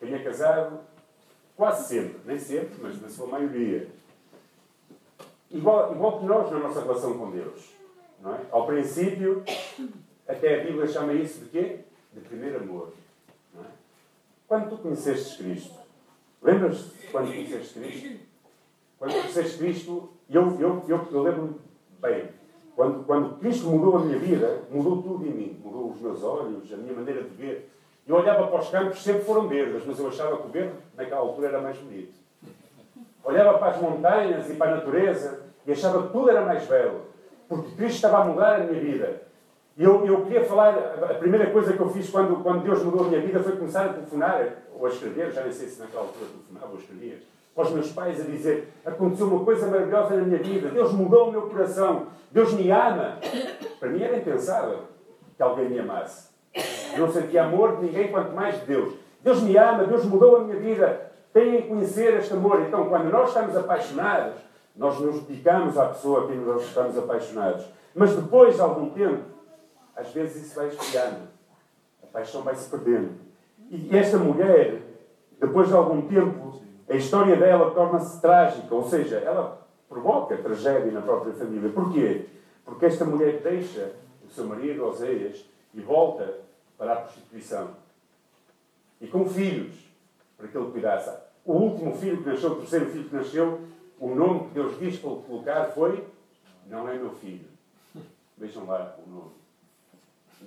Quem 0.00 0.14
é 0.14 0.18
casado, 0.18 0.80
quase 1.54 1.86
sempre, 1.86 2.16
nem 2.24 2.38
sempre, 2.38 2.74
mas 2.80 3.00
na 3.00 3.08
sua 3.08 3.26
maioria. 3.26 3.88
Igual, 5.52 5.92
igual 5.94 6.18
que 6.18 6.24
nós 6.26 6.50
na 6.50 6.58
nossa 6.58 6.80
relação 6.80 7.18
com 7.18 7.30
Deus. 7.30 7.70
Não 8.20 8.34
é? 8.34 8.40
Ao 8.50 8.66
princípio, 8.66 9.42
até 10.26 10.60
a 10.60 10.64
Bíblia 10.64 10.86
chama 10.86 11.12
isso 11.12 11.40
de 11.40 11.50
quê? 11.50 11.80
de 12.12 12.20
primeiro 12.20 12.58
amor. 12.58 12.92
É? 13.58 13.64
Quando 14.46 14.70
tu 14.70 14.76
conheceste 14.78 15.42
Cristo, 15.42 15.78
lembras-te 16.42 17.06
quando 17.10 17.28
conheceste 17.28 17.78
Cristo? 17.78 18.20
Quando 18.98 19.12
conheceste 19.12 19.58
Cristo, 19.58 20.10
eu, 20.28 20.60
eu, 20.60 20.84
eu, 20.88 21.08
eu 21.10 21.22
lembro-me 21.22 21.54
bem, 22.00 22.28
quando, 22.76 23.04
quando 23.04 23.38
Cristo 23.38 23.66
mudou 23.66 23.96
a 23.96 24.00
minha 24.00 24.18
vida, 24.18 24.62
mudou 24.70 25.02
tudo 25.02 25.26
em 25.26 25.30
mim. 25.30 25.60
Mudou 25.62 25.90
os 25.90 26.00
meus 26.00 26.22
olhos, 26.22 26.72
a 26.72 26.76
minha 26.76 26.94
maneira 26.94 27.22
de 27.22 27.30
ver. 27.30 27.70
Eu 28.06 28.16
olhava 28.16 28.46
para 28.46 28.60
os 28.60 28.68
campos, 28.68 29.02
sempre 29.02 29.24
foram 29.24 29.48
verdes, 29.48 29.84
mas 29.86 29.98
eu 29.98 30.08
achava 30.08 30.38
que 30.38 30.48
o 30.48 30.50
verde, 30.50 30.74
naquela 30.96 31.20
altura, 31.20 31.48
era 31.48 31.60
mais 31.60 31.76
bonito. 31.78 32.14
olhava 33.24 33.58
para 33.58 33.68
as 33.68 33.80
montanhas 33.80 34.50
e 34.50 34.54
para 34.54 34.72
a 34.72 34.76
natureza 34.76 35.41
e 35.66 35.72
achava 35.72 36.02
que 36.02 36.12
tudo 36.12 36.30
era 36.30 36.42
mais 36.42 36.66
belo, 36.66 37.02
porque 37.48 37.74
Cristo 37.76 37.96
estava 37.96 38.18
a 38.18 38.24
mudar 38.24 38.56
a 38.56 38.64
minha 38.64 38.80
vida. 38.80 39.22
E 39.76 39.84
eu, 39.84 40.04
eu 40.04 40.22
queria 40.22 40.44
falar, 40.44 40.74
a 41.10 41.14
primeira 41.14 41.50
coisa 41.50 41.72
que 41.72 41.80
eu 41.80 41.88
fiz 41.88 42.10
quando, 42.10 42.42
quando 42.42 42.62
Deus 42.62 42.82
mudou 42.82 43.06
a 43.06 43.08
minha 43.08 43.20
vida 43.20 43.40
foi 43.40 43.56
começar 43.56 43.86
a 43.86 43.92
telefonar, 43.92 44.46
ou 44.74 44.86
a 44.86 44.88
escrever, 44.88 45.32
já 45.32 45.42
nem 45.42 45.52
sei 45.52 45.68
se 45.68 45.80
naquela 45.80 46.02
altura 46.02 46.26
telefonava 46.26 46.72
ou 46.72 46.78
escrevia, 46.78 47.18
para 47.54 47.64
os 47.64 47.70
meus 47.70 47.92
pais 47.92 48.20
a 48.20 48.24
dizer: 48.24 48.72
aconteceu 48.84 49.26
uma 49.26 49.44
coisa 49.44 49.66
maravilhosa 49.66 50.16
na 50.16 50.22
minha 50.22 50.42
vida, 50.42 50.68
Deus 50.68 50.92
mudou 50.92 51.28
o 51.28 51.32
meu 51.32 51.42
coração, 51.42 52.06
Deus 52.30 52.52
me 52.54 52.70
ama. 52.70 53.18
Para 53.78 53.88
mim 53.88 54.02
era 54.02 54.16
impensável 54.16 54.80
que 55.36 55.42
alguém 55.42 55.68
me 55.68 55.78
amasse. 55.78 56.30
Eu 56.94 57.06
não 57.06 57.12
sentia 57.12 57.44
amor 57.44 57.76
de 57.76 57.86
ninguém, 57.86 58.10
quanto 58.10 58.32
mais 58.32 58.60
de 58.60 58.66
Deus. 58.66 58.94
Deus 59.22 59.42
me 59.42 59.56
ama, 59.56 59.84
Deus 59.84 60.04
mudou 60.04 60.36
a 60.36 60.40
minha 60.44 60.58
vida. 60.58 61.12
Tenham 61.32 61.62
que 61.62 61.68
conhecer 61.68 62.14
este 62.14 62.32
amor. 62.34 62.60
Então, 62.60 62.88
quando 62.88 63.10
nós 63.10 63.28
estamos 63.28 63.56
apaixonados, 63.56 64.34
nós 64.76 64.98
nos 64.98 65.22
dedicamos 65.24 65.76
à 65.76 65.86
pessoa 65.88 66.24
a 66.24 66.26
quem 66.28 66.36
nós 66.38 66.62
estamos 66.62 66.96
apaixonados. 66.96 67.66
Mas 67.94 68.16
depois 68.16 68.54
de 68.54 68.60
algum 68.60 68.90
tempo, 68.90 69.22
às 69.94 70.10
vezes 70.12 70.46
isso 70.46 70.56
vai 70.56 70.68
esfriando. 70.68 71.28
A 72.02 72.06
paixão 72.06 72.42
vai 72.42 72.54
se 72.54 72.68
perdendo. 72.70 73.10
E 73.70 73.96
esta 73.96 74.18
mulher, 74.18 74.80
depois 75.40 75.68
de 75.68 75.74
algum 75.74 76.02
tempo, 76.02 76.60
a 76.88 76.94
história 76.94 77.36
dela 77.36 77.70
torna-se 77.72 78.20
trágica. 78.20 78.74
Ou 78.74 78.84
seja, 78.88 79.16
ela 79.18 79.66
provoca 79.88 80.36
tragédia 80.38 80.90
na 80.90 81.02
própria 81.02 81.34
família. 81.34 81.70
Porquê? 81.70 82.26
Porque 82.64 82.86
esta 82.86 83.04
mulher 83.04 83.40
deixa 83.42 83.92
o 84.24 84.30
seu 84.30 84.46
marido, 84.46 84.86
Oseias, 84.86 85.44
e 85.74 85.80
volta 85.80 86.38
para 86.78 86.94
a 86.94 86.96
prostituição. 86.96 87.70
E 89.00 89.06
com 89.06 89.26
filhos, 89.28 89.74
para 90.36 90.48
que 90.48 90.56
ele 90.56 90.70
cuidasse. 90.70 91.10
O 91.44 91.52
último 91.54 91.94
filho 91.94 92.22
que 92.22 92.28
nasceu, 92.28 92.52
o 92.52 92.56
terceiro 92.56 92.86
filho 92.86 93.08
que 93.08 93.16
nasceu, 93.16 93.60
o 94.02 94.16
nome 94.16 94.48
que 94.48 94.54
Deus 94.54 94.78
diz 94.80 94.98
para 94.98 95.10
ele 95.10 95.22
colocar 95.22 95.64
foi: 95.66 96.04
Não 96.66 96.88
é 96.88 96.94
meu 96.94 97.12
filho. 97.14 97.46
Vejam 98.36 98.66
lá 98.66 98.96
o 98.98 99.08
nome. 99.08 99.30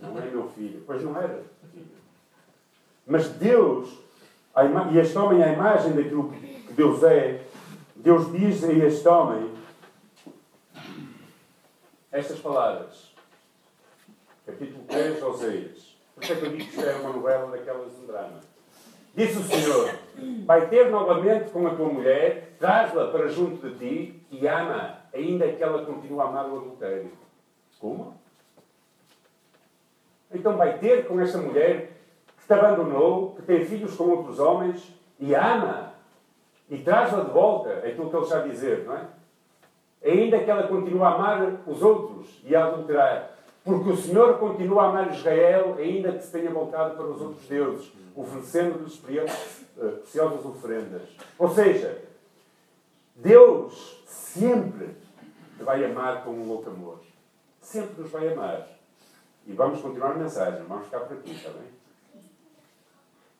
Não 0.01 0.21
é 0.21 0.25
meu 0.25 0.49
filho. 0.49 0.83
Pois 0.85 1.01
não 1.01 1.15
era 1.17 1.41
filho. 1.71 1.87
Mas 3.07 3.29
Deus, 3.29 3.97
e 4.91 4.97
este 4.97 5.17
homem 5.17 5.41
é 5.41 5.45
a 5.45 5.53
imagem 5.53 5.93
daquilo 5.93 6.33
que 6.33 6.73
Deus 6.73 7.01
é, 7.03 7.45
Deus 7.95 8.29
diz 8.33 8.61
a 8.65 8.73
este 8.73 9.07
homem 9.07 9.53
estas 12.11 12.39
palavras. 12.39 13.13
Capítulo 14.45 14.83
3, 14.85 15.23
Oséias. 15.23 15.95
Por 16.13 16.23
isso 16.23 16.33
é 16.33 16.35
que 16.35 16.45
eu 16.45 16.49
digo 16.49 16.63
que 16.63 16.69
isto 16.69 16.81
é 16.81 16.95
uma 16.97 17.13
novela 17.13 17.51
daquelas 17.51 17.95
de 17.95 18.01
um 18.01 18.05
drama. 18.05 18.54
Disse 19.15 19.39
o 19.39 19.43
Senhor: 19.43 19.95
Vai 20.45 20.67
ter 20.67 20.91
novamente 20.91 21.49
com 21.49 21.65
a 21.65 21.73
tua 21.73 21.87
mulher, 21.87 22.55
traz-la 22.59 23.07
para 23.07 23.27
junto 23.29 23.69
de 23.69 23.75
ti 23.77 24.27
e 24.29 24.47
ama, 24.47 24.99
ainda 25.13 25.47
que 25.47 25.63
ela 25.63 25.85
continue 25.85 26.19
a 26.19 26.23
amar 26.23 26.49
o 26.49 26.57
adultério. 26.57 27.11
Como? 27.79 28.13
Então 30.33 30.57
vai 30.57 30.77
ter 30.77 31.07
com 31.07 31.19
esta 31.21 31.37
mulher 31.37 31.93
que 32.37 32.45
te 32.45 32.53
abandonou, 32.53 33.35
que 33.35 33.41
tem 33.43 33.65
filhos 33.65 33.95
com 33.95 34.03
outros 34.09 34.39
homens 34.39 34.93
e 35.19 35.33
ama 35.33 35.93
e 36.69 36.77
traz-la 36.77 37.23
de 37.23 37.31
volta. 37.31 37.69
É 37.69 37.89
aquilo 37.89 38.09
que 38.09 38.15
ele 38.15 38.23
está 38.23 38.39
a 38.39 38.47
dizer, 38.47 38.85
não 38.85 38.95
é? 38.95 39.05
Ainda 40.03 40.39
que 40.39 40.51
ela 40.51 40.67
continue 40.67 41.01
a 41.01 41.07
amar 41.07 41.61
os 41.65 41.81
outros 41.81 42.41
e 42.43 42.55
a 42.55 42.65
adulterar. 42.65 43.31
Porque 43.63 43.89
o 43.89 43.97
Senhor 43.97 44.37
continua 44.37 44.83
a 44.83 44.89
amar 44.89 45.11
Israel, 45.11 45.75
ainda 45.79 46.11
que 46.11 46.23
se 46.23 46.31
tenha 46.31 46.51
voltado 46.51 46.95
para 46.95 47.05
os 47.05 47.21
outros 47.21 47.47
deuses, 47.47 47.91
oferecendo-lhes 48.15 49.01
eh, 49.77 49.91
preciosas 50.01 50.45
oferendas. 50.45 51.03
Ou 51.37 51.53
seja, 51.53 52.01
Deus 53.15 54.03
sempre 54.05 54.95
te 55.57 55.63
vai 55.63 55.83
amar 55.83 56.23
com 56.23 56.31
um 56.31 56.47
louco 56.47 56.69
amor. 56.69 56.99
Sempre 57.61 58.01
nos 58.01 58.11
vai 58.11 58.31
amar. 58.31 58.67
E 59.47 59.53
vamos 59.53 59.81
continuar 59.81 60.11
a 60.11 60.15
mensagem, 60.15 60.63
vamos 60.67 60.85
ficar 60.85 61.01
por 61.01 61.17
aqui, 61.17 61.31
está 61.31 61.49
bem? 61.49 61.75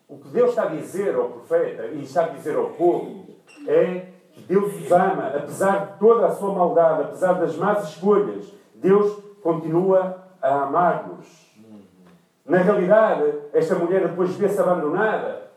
O 0.08 0.20
que 0.20 0.28
Deus 0.30 0.52
está 0.52 0.64
a 0.64 0.68
dizer 0.68 1.16
ao 1.16 1.30
profeta 1.30 1.88
e 1.88 2.04
está 2.04 2.26
a 2.26 2.30
dizer 2.30 2.56
ao 2.56 2.70
povo 2.72 3.26
é 3.68 4.12
que 4.34 4.42
Deus 4.42 4.74
os 4.76 4.92
ama, 4.92 5.28
apesar 5.28 5.94
de 5.94 6.00
toda 6.00 6.28
a 6.28 6.36
sua 6.36 6.54
maldade, 6.54 7.04
apesar 7.04 7.34
das 7.34 7.56
más 7.56 7.90
escolhas, 7.90 8.46
Deus 8.76 9.18
continua 9.42 10.28
a 10.42 10.64
amar-nos. 10.64 11.45
Na 12.46 12.58
realidade, 12.58 13.34
esta 13.54 13.76
mulher 13.76 14.08
depois 14.08 14.36
vê-se 14.36 14.60
abandonada, 14.60 15.52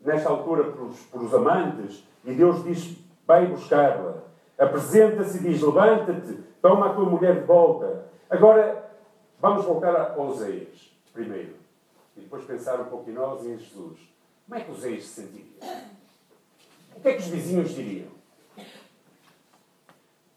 nesta 0.00 0.28
altura, 0.28 0.64
por 0.64 0.86
os, 0.86 1.00
por 1.06 1.22
os 1.22 1.34
amantes, 1.34 2.06
e 2.24 2.32
Deus 2.32 2.62
diz: 2.62 2.96
Vai 3.26 3.46
buscá-la. 3.46 4.22
Apresenta-se 4.56 5.38
e 5.38 5.40
diz: 5.40 5.60
Levanta-te, 5.60 6.34
toma 6.62 6.86
a 6.86 6.94
tua 6.94 7.04
mulher 7.04 7.40
de 7.40 7.46
volta. 7.46 8.06
Agora, 8.30 8.88
Vamos 9.40 9.64
voltar 9.64 9.94
a 9.94 10.20
Oseias, 10.20 10.92
primeiro. 11.12 11.54
E 12.16 12.20
depois 12.20 12.44
pensar 12.44 12.80
um 12.80 12.86
pouco 12.86 13.08
em 13.08 13.12
nós 13.12 13.44
e 13.44 13.50
em 13.50 13.58
Jesus. 13.58 14.00
Como 14.44 14.60
é 14.60 14.64
que 14.64 14.70
Oseias 14.72 15.04
se 15.04 15.22
sentiria? 15.22 15.86
O 16.96 17.00
que 17.00 17.08
é 17.08 17.12
que 17.12 17.20
os 17.20 17.28
vizinhos 17.28 17.70
diriam? 17.70 18.08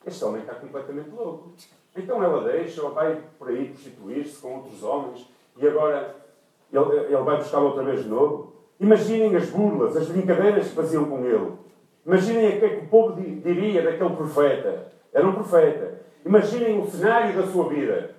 Este 0.05 0.23
homem 0.23 0.41
está 0.41 0.53
completamente 0.53 1.09
louco. 1.09 1.53
Então 1.95 2.23
ela 2.23 2.43
deixa, 2.43 2.83
ou 2.83 2.93
vai 2.93 3.23
por 3.39 3.49
aí 3.49 3.69
prostituir-se 3.69 4.39
com 4.39 4.57
outros 4.57 4.83
homens 4.83 5.27
e 5.61 5.67
agora 5.67 6.15
ele, 6.71 7.13
ele 7.13 7.23
vai 7.23 7.37
buscá-lo 7.37 7.67
outra 7.67 7.83
vez 7.83 8.03
de 8.03 8.09
novo. 8.09 8.53
Imaginem 8.79 9.35
as 9.35 9.49
burlas, 9.49 9.95
as 9.95 10.07
brincadeiras 10.07 10.69
que 10.69 10.75
faziam 10.75 11.05
com 11.05 11.25
ele. 11.25 11.53
Imaginem 12.05 12.57
o 12.57 12.59
que 12.59 12.65
é 12.65 12.69
que 12.69 12.85
o 12.85 12.89
povo 12.89 13.21
diria 13.21 13.83
daquele 13.83 14.15
profeta. 14.15 14.91
Era 15.13 15.27
um 15.27 15.33
profeta. 15.33 16.01
Imaginem 16.25 16.81
o 16.81 16.89
cenário 16.89 17.35
da 17.35 17.47
sua 17.47 17.69
vida. 17.69 18.15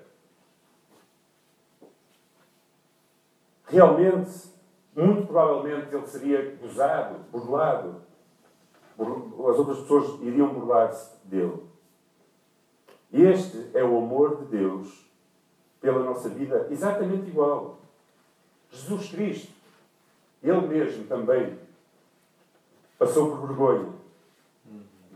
realmente, 3.73 4.53
muito 4.95 5.27
provavelmente, 5.27 5.95
ele 5.95 6.07
seria 6.07 6.57
gozado, 6.61 7.21
burlado. 7.33 8.03
As 8.99 9.59
outras 9.59 9.81
pessoas 9.81 10.21
iriam 10.21 10.53
burlar-se 10.53 11.17
dele. 11.25 11.63
Este 13.11 13.71
é 13.75 13.83
o 13.83 13.97
amor 13.97 14.37
de 14.37 14.57
Deus 14.57 15.11
pela 15.83 16.03
nossa 16.05 16.29
vida, 16.29 16.69
exatamente 16.71 17.29
igual. 17.29 17.79
Jesus 18.71 19.11
Cristo, 19.11 19.53
Ele 20.43 20.61
mesmo 20.63 21.05
também 21.05 21.59
passou 22.99 23.37
por 23.37 23.49
vergonha. 23.49 23.93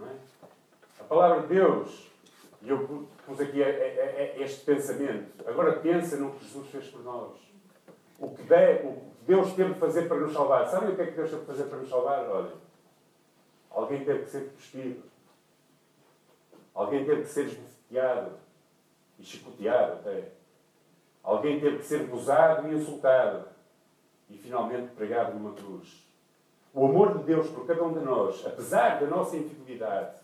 É? 0.03 0.17
A 1.01 1.05
palavra 1.05 1.43
de 1.43 1.55
Deus, 1.55 2.11
e 2.61 2.69
eu 2.69 3.07
pus 3.25 3.41
aqui 3.41 3.63
é, 3.63 3.69
é, 3.69 4.37
é 4.37 4.43
este 4.43 4.65
pensamento, 4.65 5.49
agora 5.49 5.79
pensa 5.79 6.17
no 6.17 6.33
que 6.33 6.45
Jesus 6.45 6.69
fez 6.69 6.89
por 6.89 7.03
nós 7.05 7.47
o 8.19 8.31
que, 8.31 8.43
Deus 9.27 9.53
teve 9.55 9.75
de 9.75 9.81
fazer 9.81 10.09
para 10.09 10.19
nos 10.19 10.33
salvar. 10.33 10.67
Sabem 10.69 10.91
o 10.91 10.97
que 10.97 11.03
é 11.03 11.07
que 11.07 11.17
Deus 11.17 11.31
teve 11.31 11.43
de 11.43 11.47
fazer 11.47 11.65
para 11.65 11.79
nos 11.79 11.89
salvar? 11.89 12.29
Olha, 12.29 12.53
alguém 13.71 14.05
teve 14.05 14.25
que 14.25 14.31
ser 14.31 14.51
cuspido. 14.51 15.03
Alguém 16.75 17.05
teve 17.05 17.23
que 17.23 17.29
ser 17.29 17.47
esbofeteado 17.47 18.33
e 19.19 19.25
chicoteado 19.25 19.95
até. 19.95 20.36
Alguém 21.27 21.59
teve 21.59 21.79
que 21.79 21.85
ser 21.85 22.07
gozado 22.07 22.69
e 22.69 22.75
insultado. 22.77 23.49
E 24.31 24.39
finalmente 24.39 24.95
pregado 24.95 25.35
numa 25.35 25.53
cruz. 25.53 26.07
O 26.73 26.87
amor 26.87 27.19
de 27.19 27.25
Deus 27.25 27.49
por 27.49 27.67
cada 27.67 27.83
um 27.83 27.93
de 27.93 28.05
nós, 28.05 28.47
apesar 28.47 29.01
da 29.01 29.07
nossa 29.07 29.37
infidelidade 29.37 30.15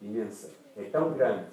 imensa, 0.00 0.50
é 0.76 0.84
tão 0.84 1.12
grande 1.12 1.44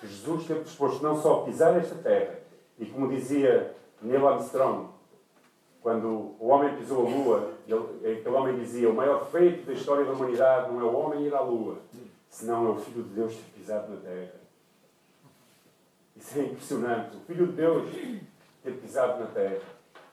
que 0.00 0.06
Jesus 0.06 0.42
esteve 0.42 0.64
disposto 0.64 1.02
não 1.02 1.20
só 1.20 1.40
a 1.40 1.44
pisar 1.44 1.76
esta 1.78 1.94
terra, 1.96 2.38
e 2.78 2.84
como 2.86 3.08
dizia 3.08 3.74
Neil 4.02 4.28
Armstrong, 4.28 4.88
quando 5.80 6.34
o 6.40 6.48
homem 6.48 6.76
pisou 6.76 7.06
a 7.06 7.08
Lua, 7.08 7.52
ele, 7.66 8.18
aquele 8.18 8.34
homem 8.34 8.58
dizia: 8.58 8.90
O 8.90 8.94
maior 8.94 9.24
feito 9.26 9.64
da 9.64 9.72
história 9.72 10.04
da 10.04 10.12
humanidade 10.12 10.70
não 10.70 10.80
é 10.80 10.84
o 10.84 10.94
homem 10.94 11.26
ir 11.26 11.34
à 11.34 11.40
Lua, 11.40 11.78
senão 12.28 12.66
é 12.66 12.70
o 12.70 12.76
Filho 12.76 13.04
de 13.04 13.10
Deus 13.10 13.34
ter 13.34 13.58
pisado 13.58 13.94
na 13.94 14.00
Terra. 14.00 14.45
Isso 16.16 16.38
é 16.38 16.42
impressionante. 16.42 17.16
O 17.16 17.20
Filho 17.20 17.46
de 17.48 17.52
Deus 17.52 17.88
ter 18.62 18.72
pisado 18.72 19.20
na 19.20 19.26
Terra. 19.26 19.58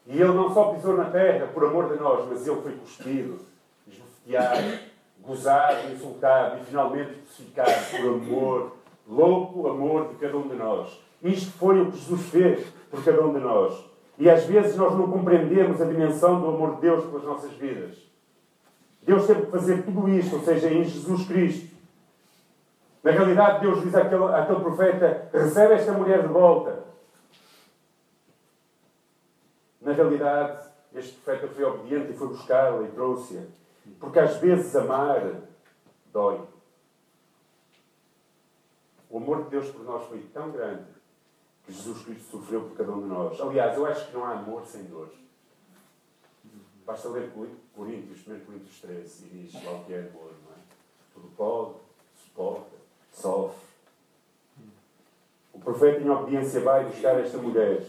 E 0.05 0.19
ele 0.19 0.33
não 0.33 0.53
só 0.53 0.73
pisou 0.73 0.97
na 0.97 1.05
Terra 1.05 1.47
por 1.47 1.65
amor 1.65 1.91
de 1.91 1.99
nós, 1.99 2.27
mas 2.29 2.45
ele 2.45 2.61
foi 2.61 2.73
cuspido, 2.73 3.39
esbofeteado, 3.87 4.79
gozado, 5.21 5.91
insultado 5.91 6.61
e 6.61 6.65
finalmente 6.65 7.13
crucificado 7.13 7.71
por 7.91 8.09
amor, 8.09 8.77
louco 9.07 9.67
amor 9.67 10.09
de 10.09 10.15
cada 10.15 10.37
um 10.37 10.47
de 10.47 10.55
nós. 10.55 11.01
Isto 11.23 11.51
foi 11.53 11.81
o 11.81 11.91
que 11.91 11.97
Jesus 11.97 12.21
fez 12.29 12.67
por 12.91 13.03
cada 13.03 13.25
um 13.25 13.33
de 13.33 13.39
nós. 13.39 13.73
E 14.19 14.29
às 14.29 14.45
vezes 14.45 14.75
nós 14.75 14.93
não 14.95 15.09
compreendemos 15.09 15.81
a 15.81 15.85
dimensão 15.85 16.39
do 16.39 16.47
amor 16.47 16.75
de 16.75 16.81
Deus 16.81 17.05
pelas 17.05 17.23
nossas 17.23 17.51
vidas. 17.53 17.97
Deus 19.01 19.25
teve 19.25 19.43
que 19.43 19.51
fazer 19.51 19.83
tudo 19.83 20.07
isto, 20.09 20.35
ou 20.35 20.43
seja, 20.43 20.69
em 20.71 20.83
Jesus 20.83 21.27
Cristo. 21.27 21.72
Na 23.03 23.11
realidade, 23.11 23.59
Deus 23.59 23.81
diz 23.81 23.93
àquele, 23.93 24.23
àquele 24.23 24.61
profeta: 24.61 25.29
recebe 25.33 25.73
esta 25.73 25.91
mulher 25.91 26.21
de 26.21 26.33
volta. 26.33 26.83
Na 29.81 29.91
realidade, 29.91 30.69
este 30.95 31.19
profeta 31.19 31.53
foi 31.53 31.65
obediente 31.65 32.11
e 32.11 32.17
foi 32.17 32.29
buscá-la 32.29 32.81
e 32.83 32.91
trouxe-a. 32.91 33.43
Porque 33.99 34.19
às 34.19 34.37
vezes 34.37 34.73
amar 34.75 35.41
dói. 36.13 36.41
O 39.09 39.17
amor 39.17 39.43
de 39.43 39.49
Deus 39.49 39.69
por 39.69 39.83
nós 39.83 40.07
foi 40.07 40.19
tão 40.33 40.51
grande 40.51 40.85
que 41.65 41.73
Jesus 41.73 42.03
Cristo 42.05 42.31
sofreu 42.31 42.61
por 42.61 42.77
cada 42.77 42.91
um 42.93 43.01
de 43.01 43.07
nós. 43.07 43.39
Aliás, 43.39 43.77
eu 43.77 43.85
acho 43.85 44.07
que 44.07 44.13
não 44.13 44.25
há 44.25 44.31
amor 44.31 44.65
sem 44.65 44.85
dor. 44.85 45.09
Basta 46.85 47.09
ler 47.09 47.31
Coríntios, 47.75 48.27
1 48.27 48.45
Coríntios 48.45 48.81
13, 48.81 49.25
e 49.25 49.29
diz 49.29 49.55
é 49.55 49.59
amor, 49.59 50.31
não 50.45 50.51
é? 50.51 50.59
Tudo 51.13 51.29
pode, 51.37 51.75
suporta, 52.15 52.75
sofre. 53.13 53.63
O 55.53 55.59
profeta, 55.59 56.01
em 56.01 56.09
obediência, 56.09 56.59
vai 56.59 56.85
buscar 56.85 57.19
esta 57.19 57.37
mulher 57.37 57.81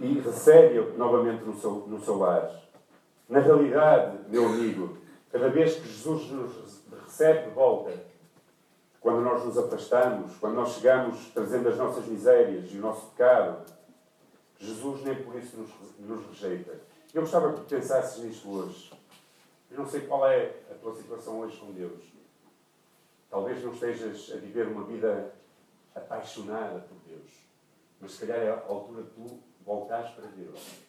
e 0.00 0.20
recebe-a 0.20 0.82
novamente 0.98 1.44
no 1.44 1.58
seu, 1.58 1.70
no 1.86 2.04
seu 2.04 2.18
lar. 2.18 2.50
Na 3.28 3.40
realidade, 3.40 4.18
meu 4.28 4.46
amigo, 4.46 4.98
cada 5.30 5.48
vez 5.48 5.76
que 5.76 5.88
Jesus 5.88 6.30
nos 6.30 6.82
recebe 7.04 7.48
de 7.48 7.54
volta, 7.54 7.92
quando 9.00 9.22
nós 9.22 9.44
nos 9.44 9.56
afastamos, 9.56 10.36
quando 10.38 10.54
nós 10.54 10.74
chegamos 10.74 11.30
trazendo 11.32 11.68
as 11.68 11.76
nossas 11.76 12.06
misérias 12.06 12.70
e 12.72 12.76
o 12.76 12.80
nosso 12.80 13.06
pecado, 13.10 13.64
Jesus 14.58 15.02
nem 15.04 15.14
por 15.22 15.36
isso 15.36 15.56
nos, 15.56 15.70
nos 15.98 16.26
rejeita. 16.26 16.72
Eu 17.14 17.22
gostava 17.22 17.52
que 17.52 17.60
pensasses 17.62 18.22
nisto 18.22 18.50
hoje. 18.50 18.92
Eu 19.70 19.78
não 19.78 19.86
sei 19.86 20.02
qual 20.02 20.28
é 20.28 20.54
a 20.70 20.74
tua 20.74 20.94
situação 20.94 21.40
hoje 21.40 21.56
com 21.58 21.72
Deus. 21.72 22.15
Talvez 23.36 23.62
não 23.62 23.70
estejas 23.70 24.32
a 24.34 24.38
viver 24.38 24.66
uma 24.66 24.84
vida 24.84 25.30
apaixonada 25.94 26.80
por 26.80 26.96
Deus. 27.06 27.30
Mas 28.00 28.12
se 28.12 28.24
calhar 28.24 28.38
é 28.38 28.48
a 28.48 28.64
altura 28.66 29.02
de 29.02 29.10
tu 29.10 29.40
voltares 29.62 30.10
para 30.12 30.24
Deus. 30.28 30.80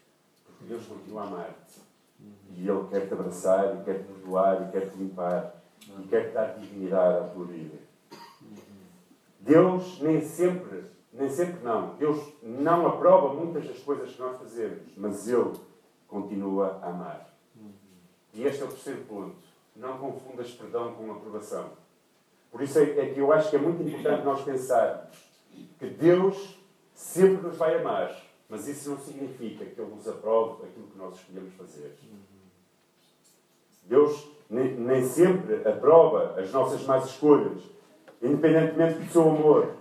Porque 0.46 0.64
Deus 0.64 0.86
continua 0.86 1.24
a 1.24 1.28
amar-te. 1.28 1.82
E 2.56 2.66
Ele 2.66 2.88
quer 2.90 3.06
te 3.06 3.14
abraçar, 3.14 3.76
e 3.76 3.84
quer 3.84 3.98
te 3.98 4.04
perdoar, 4.06 4.66
e 4.66 4.72
quer 4.72 4.90
te 4.90 4.96
limpar, 4.96 5.62
e 6.00 6.08
quer 6.08 6.30
te 6.30 6.34
dar 6.36 6.58
dignidade 6.58 7.18
à 7.18 7.28
tua 7.28 7.46
vida. 7.48 7.80
Deus 9.42 10.00
nem 10.00 10.22
sempre, 10.22 10.86
nem 11.12 11.30
sempre 11.30 11.62
não, 11.66 11.96
Deus 11.96 12.34
não 12.42 12.88
aprova 12.88 13.34
muitas 13.34 13.68
das 13.68 13.80
coisas 13.80 14.14
que 14.14 14.22
nós 14.22 14.38
fazemos, 14.38 14.88
mas 14.96 15.28
Ele 15.28 15.52
continua 16.08 16.80
a 16.82 16.92
amar. 16.92 17.30
E 18.34 18.46
este 18.46 18.62
é 18.62 18.66
o 18.66 18.70
terceiro 18.70 19.04
ponto. 19.04 19.36
Não 19.76 19.98
confundas 19.98 20.50
perdão 20.54 20.94
com 20.94 21.12
aprovação. 21.12 21.87
Por 22.52 22.62
isso 22.62 22.80
é, 22.80 22.84
é 22.84 23.14
que 23.14 23.20
eu 23.20 23.32
acho 23.32 23.50
que 23.50 23.56
é 23.56 23.60
muito 23.60 23.84
importante 23.84 24.24
nós 24.24 24.42
pensarmos 24.42 25.18
que 25.80 25.90
Deus 25.90 26.58
sempre 26.94 27.48
nos 27.48 27.58
vai 27.58 27.80
amar, 27.80 28.16
mas 28.50 28.68
isso 28.68 28.90
não 28.90 28.98
significa 28.98 29.66
que 29.66 29.80
Ele 29.80 29.92
nos 29.94 30.08
aprove 30.08 30.66
aquilo 30.66 30.88
que 30.88 30.98
nós 30.98 31.16
escolhemos 31.16 31.54
fazer. 31.54 31.96
Deus 33.84 34.28
nem, 34.50 34.74
nem 34.76 35.04
sempre 35.04 35.68
aprova 35.68 36.40
as 36.40 36.52
nossas 36.52 36.84
más 36.84 37.06
escolhas, 37.06 37.62
independentemente 38.22 39.00
do 39.00 39.12
seu 39.12 39.30
amor. 39.30 39.76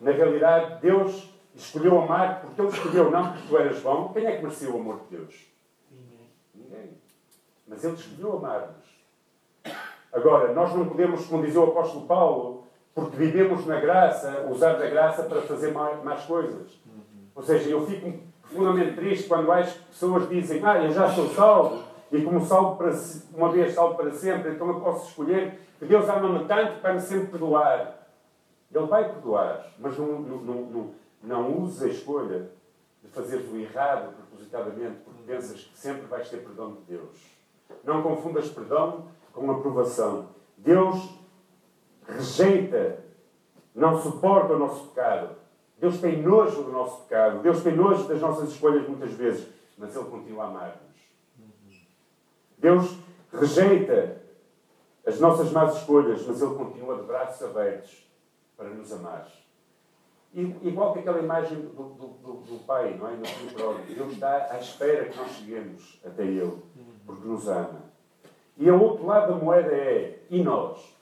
Na 0.00 0.12
realidade, 0.12 0.80
Deus 0.80 1.28
escolheu 1.54 2.00
amar 2.00 2.40
porque 2.40 2.60
Ele 2.60 2.70
escolheu, 2.70 3.10
não 3.10 3.32
porque 3.32 3.48
tu 3.48 3.58
eras 3.58 3.80
bom. 3.80 4.12
Quem 4.12 4.26
é 4.26 4.36
que 4.36 4.42
merecia 4.42 4.70
o 4.70 4.80
amor 4.80 5.00
de 5.00 5.16
Deus? 5.16 5.46
Ninguém. 5.90 6.30
Ninguém. 6.54 6.90
Mas 7.66 7.84
Ele 7.84 7.94
escolheu 7.94 8.36
amar-nos. 8.36 8.88
Agora, 10.12 10.52
nós 10.52 10.74
não 10.74 10.88
podemos, 10.88 11.26
como 11.26 11.44
dizia 11.44 11.60
o 11.60 11.64
apóstolo 11.64 12.06
Paulo, 12.06 12.64
porque 12.94 13.16
vivemos 13.16 13.66
na 13.66 13.78
graça, 13.78 14.46
usar 14.50 14.74
da 14.74 14.88
graça 14.88 15.22
para 15.22 15.42
fazer 15.42 15.72
mais, 15.72 16.24
coisas. 16.24 16.80
Ou 17.34 17.42
seja, 17.42 17.70
eu 17.70 17.86
fico 17.86 18.12
profundamente 18.42 18.96
triste 18.96 19.28
quando 19.28 19.52
as 19.52 19.72
pessoas 19.72 20.28
dizem 20.28 20.64
ah, 20.64 20.82
eu 20.82 20.90
já 20.90 21.08
sou 21.10 21.28
salvo, 21.28 21.84
e 22.10 22.22
como 22.22 22.44
salvo 22.44 22.76
para, 22.76 22.92
uma 23.34 23.50
vez 23.50 23.74
salvo 23.74 23.94
para 23.96 24.10
sempre, 24.12 24.52
então 24.52 24.68
eu 24.68 24.80
posso 24.80 25.08
escolher 25.08 25.60
que 25.78 25.84
Deus 25.84 26.08
ama-me 26.08 26.44
tanto 26.46 26.80
para 26.80 26.94
me 26.94 27.00
sempre 27.00 27.28
perdoar. 27.28 28.08
Ele 28.74 28.86
vai 28.86 29.08
perdoar, 29.08 29.66
mas 29.78 29.96
não, 29.96 30.20
não, 30.20 30.38
não, 30.38 30.90
não 31.22 31.58
use 31.58 31.84
a 31.84 31.88
escolha 31.88 32.50
de 33.02 33.08
fazer 33.10 33.36
o 33.36 33.56
errado 33.56 34.14
propositadamente, 34.14 34.96
porque 35.04 35.22
pensas 35.26 35.60
que 35.60 35.78
sempre 35.78 36.06
vais 36.06 36.28
ter 36.28 36.38
perdão 36.38 36.72
de 36.72 36.96
Deus. 36.96 37.38
Não 37.84 38.02
confundas 38.02 38.48
perdão 38.48 39.06
com 39.38 39.50
aprovação. 39.50 40.30
Deus 40.56 41.18
rejeita, 42.06 43.04
não 43.74 44.00
suporta 44.00 44.54
o 44.54 44.58
nosso 44.58 44.88
pecado. 44.88 45.36
Deus 45.78 46.00
tem 46.00 46.20
nojo 46.20 46.64
do 46.64 46.72
nosso 46.72 47.02
pecado. 47.02 47.40
Deus 47.40 47.62
tem 47.62 47.76
nojo 47.76 48.08
das 48.08 48.20
nossas 48.20 48.50
escolhas 48.50 48.86
muitas 48.88 49.12
vezes, 49.12 49.48
mas 49.76 49.94
Ele 49.94 50.06
continua 50.06 50.44
a 50.44 50.48
amar-nos. 50.48 50.88
Deus 52.58 52.98
rejeita 53.32 54.20
as 55.06 55.20
nossas 55.20 55.52
más 55.52 55.76
escolhas, 55.76 56.26
mas 56.26 56.42
Ele 56.42 56.54
continua 56.54 56.96
de 56.96 57.02
braços 57.02 57.42
abertos 57.48 58.10
para 58.56 58.68
nos 58.68 58.92
amar. 58.92 59.28
Igual 60.34 60.92
que 60.92 60.98
aquela 60.98 61.20
imagem 61.20 61.60
do, 61.60 61.68
do, 61.68 62.06
do, 62.08 62.32
do 62.42 62.64
pai, 62.66 62.96
não 62.98 63.08
é? 63.08 63.16
No 63.16 63.52
pródigo. 63.52 63.94
Deus 63.94 64.12
está 64.12 64.48
à 64.50 64.58
espera 64.58 65.06
que 65.06 65.16
nós 65.16 65.30
cheguemos 65.30 66.00
até 66.04 66.22
Ele, 66.22 66.62
porque 67.06 67.26
nos 67.26 67.48
ama. 67.48 67.87
E 68.58 68.68
o 68.68 68.82
outro 68.82 69.06
lado 69.06 69.32
da 69.32 69.38
moeda 69.38 69.72
é, 69.72 70.18
e 70.28 70.42
nós? 70.42 70.96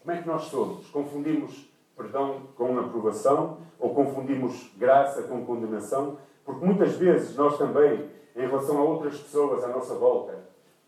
Como 0.00 0.16
é 0.16 0.22
que 0.22 0.26
nós 0.26 0.44
somos? 0.44 0.88
Confundimos 0.88 1.70
perdão 1.94 2.48
com 2.56 2.78
aprovação 2.78 3.58
ou 3.78 3.94
confundimos 3.94 4.72
graça 4.78 5.24
com 5.24 5.44
condenação? 5.44 6.18
Porque 6.42 6.64
muitas 6.64 6.94
vezes 6.94 7.36
nós 7.36 7.58
também, 7.58 8.10
em 8.34 8.40
relação 8.40 8.78
a 8.78 8.82
outras 8.82 9.20
pessoas 9.20 9.62
à 9.62 9.68
nossa 9.68 9.94
volta, 9.94 10.42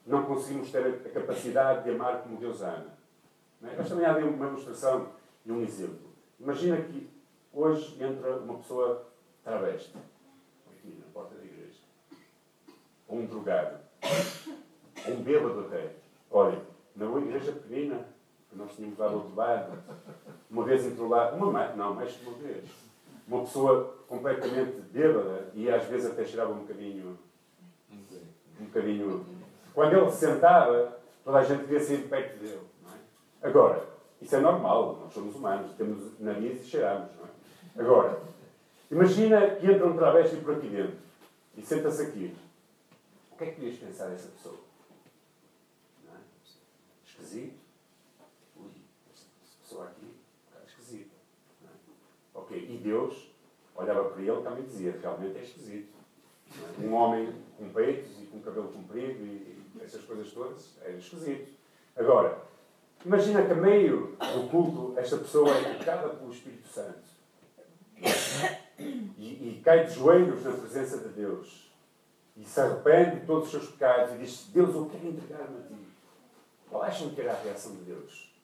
não 0.07 0.25
conseguimos 0.25 0.71
ter 0.71 0.87
a 0.87 1.11
capacidade 1.11 1.85
de 1.85 1.91
amar 1.91 2.23
como 2.23 2.39
Deus 2.39 2.63
ama. 2.63 2.87
É? 3.63 3.75
Mas 3.77 3.89
também 3.89 4.07
há 4.07 4.17
uma 4.17 4.47
ilustração 4.47 5.09
e 5.45 5.53
um 5.53 5.63
exemplo. 5.63 6.09
Imagina 6.41 6.79
que 6.79 7.09
hoje 7.53 8.03
entra 8.03 8.39
uma 8.39 8.55
pessoa 8.55 9.07
travesti, 9.43 9.97
aqui 10.71 10.99
na 10.99 11.07
porta 11.13 11.35
da 11.35 11.45
igreja, 11.45 11.81
ou 13.07 13.19
um 13.19 13.27
drogado, 13.27 13.79
um 15.09 15.23
bêbado 15.23 15.61
até. 15.61 15.91
Olha, 16.31 16.61
na 16.97 17.07
igreja 17.19 17.53
pequenina, 17.53 18.07
que 18.51 18.57
nós 18.57 18.73
tínhamos 18.75 18.99
lá 18.99 19.09
do 19.09 19.17
outro 19.17 19.35
lado, 19.35 19.79
uma 20.51 20.65
vez 20.65 20.85
entrou 20.85 21.09
lá, 21.09 21.33
uma 21.33 21.69
não, 21.75 21.95
mais 21.95 22.13
que 22.13 22.27
uma 22.27 22.39
vez, 22.39 22.65
uma 23.27 23.41
pessoa 23.41 23.97
completamente 24.09 24.81
bêbada 24.93 25.49
e 25.55 25.71
às 25.71 25.85
vezes 25.85 26.11
até 26.11 26.25
cheirava 26.25 26.53
um 26.53 26.61
bocadinho. 26.61 27.19
Um 28.61 28.65
bocadinho. 28.67 29.27
Quando 29.75 29.95
ele 29.95 30.11
se 30.11 30.19
sentava, 30.19 30.97
toda 31.25 31.39
a 31.39 31.45
gente 31.45 31.65
via 31.65 31.81
sair 31.81 32.03
de 32.03 32.09
perto 32.09 32.39
dele. 32.39 32.61
É? 33.43 33.49
Agora, 33.49 33.85
isso 34.23 34.37
é 34.37 34.41
normal, 34.41 35.01
nós 35.03 35.13
somos 35.13 35.35
humanos, 35.35 35.73
temos 35.77 36.19
nariz 36.21 36.63
e 36.63 36.71
cheiramos. 36.71 37.09
É? 37.11 37.81
Agora, 37.81 38.21
imagina 38.91 39.51
que 39.57 39.67
entra 39.67 39.87
um 39.87 39.97
travesti 39.97 40.37
por 40.37 40.55
aqui 40.55 40.69
dentro 40.69 40.97
e 41.57 41.63
senta-se 41.63 42.03
aqui. 42.03 42.37
O 43.33 43.37
que 43.37 43.45
é 43.45 43.47
que 43.49 43.55
podias 43.57 43.77
pensar 43.77 44.07
dessa 44.09 44.29
pessoa? 44.29 44.55
Esquisito? 47.25 47.59
Ui, 48.57 48.71
essa 49.13 49.27
pessoa 49.63 49.87
aqui 49.87 50.15
está 50.47 50.65
esquisita. 50.67 51.15
É? 51.65 51.69
Ok, 52.39 52.57
e 52.59 52.79
Deus 52.79 53.31
olhava 53.75 54.11
para 54.11 54.23
ele 54.23 54.31
e 54.31 54.43
também 54.43 54.65
dizia: 54.65 54.99
realmente 55.01 55.39
é 55.39 55.43
esquisito. 55.43 55.95
É? 56.53 56.85
Um 56.85 56.93
homem 56.93 57.35
com 57.57 57.71
peitos 57.71 58.11
e 58.23 58.27
com 58.27 58.41
cabelo 58.41 58.69
comprido 58.69 59.25
e 59.25 59.65
essas 59.83 60.03
coisas 60.05 60.31
todas 60.33 60.77
é 60.83 60.93
esquisito. 60.93 61.53
Agora, 61.97 62.45
Imagina 63.05 63.45
que 63.45 63.53
a 63.53 63.55
meio 63.55 64.17
do 64.19 64.49
culto 64.49 64.99
esta 64.99 65.19
pessoa 65.19 65.51
é 65.51 65.75
tocada 65.75 66.09
pelo 66.09 66.33
Espírito 66.33 66.67
Santo 66.69 67.05
e, 68.79 69.59
e, 69.59 69.61
cai 69.63 69.85
de 69.85 69.95
joelhos 69.95 70.43
na 70.43 70.53
presença 70.53 70.97
de 70.99 71.09
Deus 71.11 71.71
e 72.35 72.45
se 72.45 72.59
arrepende 72.59 73.21
de 73.21 73.27
todos 73.27 73.45
os 73.45 73.51
seus 73.51 73.71
pecados 73.73 74.15
e 74.15 74.19
diz: 74.19 74.49
Deus, 74.55 74.75
eu 74.75 74.87
quero 74.87 75.09
entregar-me 75.09 75.59
a 75.59 75.63
ti. 75.69 75.94
Qual 76.75 76.83
acham 76.83 77.11
que 77.11 77.21
era 77.21 77.31
a 77.31 77.37
reação 77.37 77.71
de 77.77 77.83
Deus? 77.83 78.35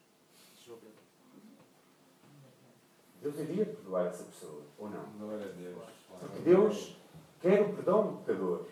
Deus 3.20 3.36
iria 3.40 3.66
perdoar 3.66 4.06
essa 4.06 4.22
pessoa, 4.22 4.62
ou 4.78 4.88
não? 4.88 5.02
Não 5.18 5.32
era 5.32 5.46
Deus. 5.46 5.76
Porque 6.20 6.38
Deus 6.44 6.96
quer 7.40 7.62
o 7.62 7.74
perdão 7.74 8.06
do 8.06 8.12
pecador. 8.18 8.66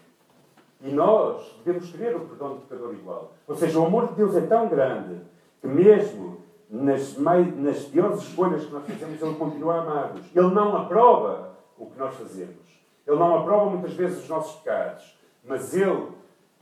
E 0.80 0.92
nós 0.92 1.60
devemos 1.64 1.90
querer 1.90 2.14
o 2.14 2.28
perdão 2.28 2.54
do 2.54 2.60
pecador 2.60 2.94
igual. 2.94 3.32
Ou 3.48 3.56
seja, 3.56 3.80
o 3.80 3.86
amor 3.86 4.10
de 4.10 4.14
Deus 4.14 4.36
é 4.36 4.42
tão 4.42 4.68
grande 4.68 5.22
que 5.60 5.66
mesmo 5.66 6.40
nas, 6.70 7.16
mais, 7.16 7.58
nas 7.58 7.84
piores 7.86 8.20
escolhas 8.20 8.64
que 8.64 8.70
nós 8.70 8.86
fazemos, 8.86 9.20
Ele 9.20 9.34
continua 9.34 9.74
a 9.74 9.80
amar-nos. 9.80 10.36
Ele 10.36 10.54
não 10.54 10.76
aprova 10.76 11.58
o 11.76 11.86
que 11.86 11.98
nós 11.98 12.14
fazemos. 12.14 12.64
Ele 13.04 13.18
não 13.18 13.40
aprova 13.40 13.70
muitas 13.70 13.92
vezes 13.94 14.22
os 14.22 14.28
nossos 14.28 14.60
pecados. 14.60 15.18
Mas 15.42 15.74
Ele 15.74 16.12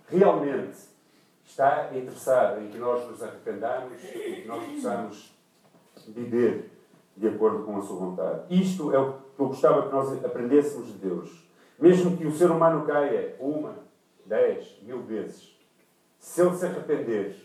realmente 0.09 0.96
está 1.47 1.91
interessado 1.97 2.61
em 2.61 2.69
que 2.69 2.77
nós 2.77 3.09
nos 3.09 3.23
arrependamos 3.23 4.03
e 4.03 4.43
que 4.43 4.49
nós 4.49 4.65
possamos 4.67 5.33
viver 6.09 6.71
de 7.17 7.29
acordo 7.29 7.65
com 7.65 7.79
a 7.79 7.83
sua 7.83 7.97
vontade. 7.97 8.43
Isto 8.51 8.93
é 8.93 8.99
o 8.99 9.15
que 9.15 9.41
eu 9.41 9.49
gostava 9.49 9.87
que 9.87 9.93
nós 9.93 10.25
aprendêssemos 10.25 10.89
de 10.89 10.95
Deus. 10.95 11.47
Mesmo 11.79 12.17
que 12.17 12.27
o 12.27 12.33
ser 12.33 12.51
humano 12.51 12.85
caia 12.85 13.37
uma, 13.39 13.77
dez, 14.25 14.79
mil 14.83 15.03
vezes, 15.03 15.55
Se 16.19 16.41
ele 16.41 16.57
se 16.57 16.67
arrepender, 16.67 17.37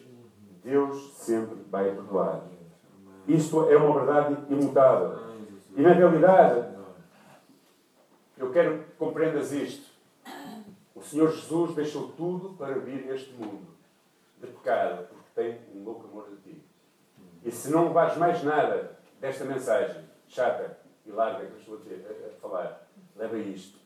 Deus 0.64 1.14
sempre 1.14 1.58
vai 1.70 1.92
perdoar. 1.92 2.42
Isto 3.28 3.70
é 3.70 3.78
uma 3.78 3.94
verdade 3.94 4.38
imutável. 4.50 5.20
E 5.76 5.82
na 5.82 5.94
realidade, 5.94 6.76
eu 8.38 8.52
quero 8.52 8.80
que 8.80 8.92
compreendas 8.98 9.52
isto. 9.52 9.92
O 10.96 11.02
Senhor 11.02 11.30
Jesus 11.30 11.76
deixou 11.76 12.10
tudo 12.10 12.56
para 12.58 12.80
vir 12.80 13.06
neste 13.06 13.34
mundo 13.34 13.81
de 14.42 14.48
pecado, 14.48 15.08
porque 15.08 15.30
tem 15.36 15.60
um 15.76 15.84
louco 15.84 16.08
amor 16.08 16.30
de 16.30 16.38
ti. 16.38 16.62
E 17.44 17.52
se 17.52 17.72
não 17.72 17.88
levares 17.88 18.18
mais 18.18 18.44
nada 18.44 18.98
desta 19.20 19.46
mensagem, 19.46 20.04
chata 20.28 20.78
e 21.06 21.12
larga 21.12 21.46
que 21.46 21.54
eu 21.54 21.58
estou 21.58 21.76
a, 21.78 21.80
ter, 21.80 22.06
a, 22.06 22.28
a 22.28 22.40
falar, 22.40 22.88
leva 23.16 23.38
isto. 23.38 23.80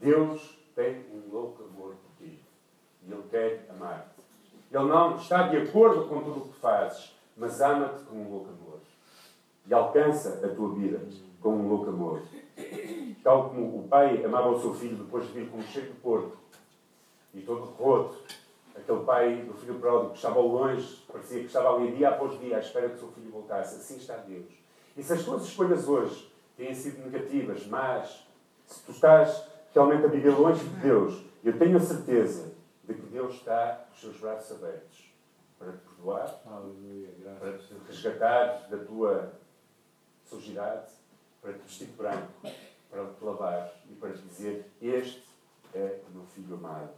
Deus 0.00 0.58
tem 0.74 1.04
um 1.12 1.32
louco 1.32 1.64
amor 1.64 1.94
por 1.96 2.24
ti. 2.24 2.38
E 3.06 3.12
Ele 3.12 3.22
quer 3.30 3.66
amar-te. 3.70 4.22
Ele 4.70 4.84
não 4.84 5.16
está 5.16 5.48
de 5.48 5.56
acordo 5.56 6.06
com 6.08 6.22
tudo 6.22 6.40
o 6.40 6.48
que 6.48 6.60
fazes, 6.60 7.16
mas 7.36 7.60
ama-te 7.60 8.04
com 8.04 8.16
um 8.16 8.30
louco 8.30 8.50
amor. 8.50 8.80
E 9.66 9.74
alcança 9.74 10.46
a 10.46 10.54
tua 10.54 10.74
vida 10.74 11.00
com 11.40 11.50
um 11.50 11.68
louco 11.68 11.88
amor. 11.90 12.22
Tal 13.22 13.50
como 13.50 13.80
o 13.80 13.88
pai 13.88 14.24
amava 14.24 14.50
o 14.50 14.60
seu 14.60 14.74
filho 14.74 14.96
depois 14.96 15.26
de 15.26 15.32
vir 15.32 15.50
com 15.50 15.58
um 15.58 15.62
cheio 15.62 15.86
de 15.86 15.92
porco 16.00 16.36
e 17.34 17.40
todo 17.40 17.64
roto. 17.78 18.22
Aquele 18.74 19.04
pai 19.18 19.42
do 19.42 19.54
filho 19.54 19.78
pródigo 19.80 20.10
que 20.10 20.16
estava 20.16 20.38
longe, 20.38 21.04
parecia 21.10 21.40
que 21.40 21.46
estava 21.46 21.74
ali 21.74 21.96
dia 21.96 22.10
após 22.10 22.38
dia 22.38 22.56
à 22.56 22.60
espera 22.60 22.88
que 22.88 22.94
o 22.96 22.98
seu 22.98 23.08
filho 23.10 23.30
voltasse. 23.30 23.76
Assim 23.76 23.96
está 23.96 24.16
Deus. 24.18 24.46
E 24.96 25.02
se 25.02 25.12
as 25.12 25.24
tuas 25.24 25.42
escolhas 25.42 25.88
hoje 25.88 26.32
têm 26.56 26.72
sido 26.72 27.02
negativas, 27.04 27.66
mas 27.66 28.26
se 28.66 28.82
tu 28.82 28.92
estás 28.92 29.44
realmente 29.74 30.04
a 30.04 30.08
viver 30.08 30.38
longe 30.38 30.64
de 30.64 30.76
Deus, 30.76 31.24
eu 31.42 31.58
tenho 31.58 31.76
a 31.76 31.80
certeza 31.80 32.52
de 32.84 32.94
que 32.94 33.06
Deus 33.06 33.34
está 33.34 33.86
com 33.86 33.94
os 33.94 34.00
seus 34.00 34.16
braços 34.18 34.56
abertos 34.56 35.12
para 35.58 35.72
te 35.72 35.78
perdoar, 35.78 36.42
para 37.40 37.58
te 37.58 37.74
resgatar 37.86 38.68
da 38.70 38.78
tua 38.78 39.32
sujidade, 40.24 40.92
para 41.42 41.52
te 41.54 41.62
vestir 41.62 41.88
branco, 41.88 42.28
para 42.88 43.04
te 43.06 43.24
lavar 43.24 43.72
e 43.90 43.94
para 43.94 44.12
te 44.12 44.22
dizer: 44.22 44.70
Este 44.80 45.24
é 45.74 46.00
o 46.08 46.16
meu 46.16 46.26
filho 46.26 46.54
amado. 46.54 46.90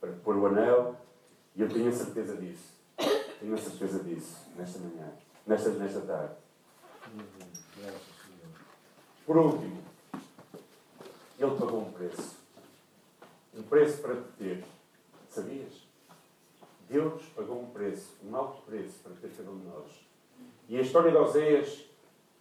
Para 0.00 0.12
te 0.12 0.18
pôr 0.20 0.36
o 0.36 0.46
anel, 0.46 0.96
e 1.54 1.62
eu 1.62 1.68
tenho 1.68 1.88
a 1.88 1.92
certeza 1.92 2.36
disso. 2.36 2.74
Tenho 3.40 3.54
a 3.54 3.58
certeza 3.58 4.02
disso 4.02 4.46
nesta 4.56 4.78
manhã, 4.78 5.12
nesta, 5.46 5.70
nesta 5.70 6.00
tarde. 6.00 6.34
Por 9.26 9.36
último, 9.36 9.82
ele 11.38 11.56
pagou 11.58 11.80
um 11.80 11.92
preço. 11.92 12.36
Um 13.54 13.62
preço 13.62 14.02
para 14.02 14.16
te 14.16 14.28
ter. 14.38 14.64
Sabias? 15.28 15.84
Deus 16.88 17.22
pagou 17.34 17.62
um 17.62 17.70
preço, 17.70 18.14
um 18.24 18.36
alto 18.36 18.62
preço 18.62 18.98
para 19.02 19.12
ter 19.14 19.30
cada 19.36 19.50
um 19.50 19.58
de 19.58 19.66
nós. 19.66 19.90
E 20.68 20.78
a 20.78 20.80
história 20.82 21.10
de 21.10 21.16
Oséias, 21.16 21.84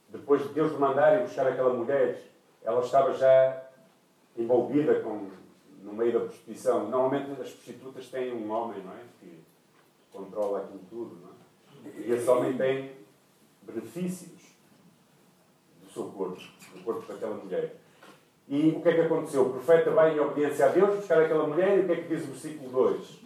depois 0.10 0.41
de 0.43 0.49
Deus 0.49 0.78
mandar 0.78 1.19
ir 1.19 1.23
buscar 1.23 1.47
aquela 1.47 1.73
mulher, 1.73 2.21
ela 2.63 2.82
estava 2.82 3.13
já 3.13 3.69
envolvida 4.38 4.99
com, 5.02 5.30
no 5.84 5.93
meio 5.93 6.13
da 6.13 6.19
prostituição. 6.22 6.89
Normalmente 6.89 7.32
as 7.41 7.50
prostitutas 7.52 8.08
têm 8.08 8.34
um 8.34 8.50
homem, 8.50 8.82
não 8.84 8.93
é? 8.93 9.02
Que 9.19 9.39
controla 10.12 10.60
aquilo 10.60 10.80
tudo, 10.89 11.17
não 11.22 11.30
é? 11.30 12.00
E 12.00 12.12
esse 12.12 12.30
homem 12.30 12.56
tem 12.58 12.91
benefícios 13.62 14.41
do 15.84 15.91
seu 15.91 16.06
corpo, 16.06 16.41
do 16.74 16.84
corpo 16.84 17.12
daquela 17.12 17.36
mulher. 17.36 17.76
E 18.48 18.69
o 18.69 18.82
que 18.82 18.89
é 18.89 18.93
que 18.93 19.02
aconteceu? 19.02 19.43
O 19.43 19.50
profeta 19.52 19.91
vai 19.91 20.15
em 20.15 20.19
obediência 20.19 20.65
a 20.65 20.69
Deus 20.69 20.96
buscar 20.96 21.22
aquela 21.22 21.48
mulher 21.48 21.78
e 21.78 21.82
o 21.82 21.86
que 21.86 21.91
é 21.91 21.96
que 21.96 22.15
diz 22.15 22.24
o 22.24 22.28
versículo 22.28 22.69
2? 22.69 23.19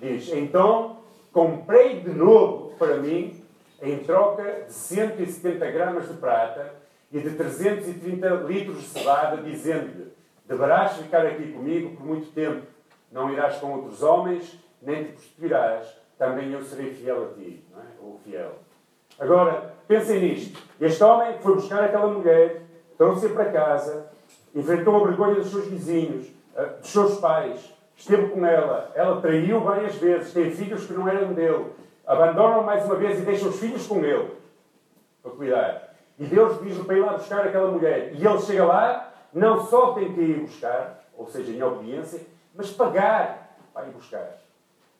Diz: 0.00 0.28
Então 0.32 0.98
comprei 1.32 2.00
de 2.00 2.10
novo 2.10 2.74
para 2.78 2.98
mim, 2.98 3.42
em 3.82 3.98
troca 3.98 4.64
de 4.66 4.72
170 4.72 5.70
gramas 5.70 6.08
de 6.08 6.14
prata 6.14 6.74
e 7.12 7.20
de 7.20 7.30
330 7.30 8.28
litros 8.46 8.80
de 8.80 8.86
cevada, 8.88 9.42
dizendo-lhe: 9.42 10.12
Deverás 10.48 10.96
ficar 10.96 11.26
aqui 11.26 11.52
comigo 11.52 11.94
por 11.94 12.06
muito 12.06 12.32
tempo, 12.32 12.66
não 13.12 13.30
irás 13.30 13.58
com 13.58 13.74
outros 13.74 14.02
homens, 14.02 14.58
nem 14.80 15.04
te 15.04 15.12
prostituirás, 15.12 15.94
também 16.18 16.50
eu 16.52 16.62
serei 16.62 16.94
fiel 16.94 17.24
a 17.24 17.34
ti, 17.34 17.62
não 17.70 17.80
é? 17.80 17.84
ou 18.02 18.18
fiel. 18.24 18.52
Agora, 19.18 19.74
pensem 19.86 20.20
nisto: 20.20 20.58
este 20.80 21.04
homem 21.04 21.38
foi 21.40 21.54
buscar 21.54 21.84
aquela 21.84 22.06
mulher, 22.06 22.62
trouxe-a 22.96 23.28
para 23.28 23.52
casa, 23.52 24.10
enfrentou 24.54 24.96
a 24.96 25.06
vergonha 25.06 25.34
dos 25.34 25.50
seus 25.50 25.66
vizinhos, 25.66 26.26
eh, 26.56 26.64
dos 26.80 26.90
seus 26.90 27.20
pais, 27.20 27.72
esteve 27.94 28.28
com 28.28 28.46
ela, 28.46 28.90
ela 28.94 29.20
traiu 29.20 29.60
várias 29.60 29.96
vezes, 29.96 30.32
tem 30.32 30.50
filhos 30.50 30.86
que 30.86 30.94
não 30.94 31.06
eram 31.06 31.34
dele, 31.34 31.66
abandonam 32.06 32.62
mais 32.62 32.86
uma 32.86 32.94
vez 32.94 33.18
e 33.18 33.22
deixam 33.22 33.50
os 33.50 33.60
filhos 33.60 33.86
com 33.86 34.02
ele 34.02 34.30
para 35.22 35.32
cuidar. 35.32 35.94
E 36.18 36.24
Deus 36.24 36.60
diz 36.62 36.78
para 36.78 36.96
ir 36.96 37.00
lá 37.00 37.12
buscar 37.12 37.46
aquela 37.46 37.70
mulher. 37.70 38.12
E 38.14 38.26
ele 38.26 38.40
chega 38.40 38.64
lá, 38.64 39.12
não 39.38 39.64
só 39.64 39.92
tem 39.92 40.12
que 40.12 40.20
ir 40.20 40.40
buscar, 40.40 41.04
ou 41.16 41.26
seja, 41.26 41.52
em 41.52 41.62
obediência, 41.62 42.20
mas 42.54 42.70
pagar 42.70 43.56
para 43.72 43.86
ir 43.86 43.90
buscar. 43.90 44.38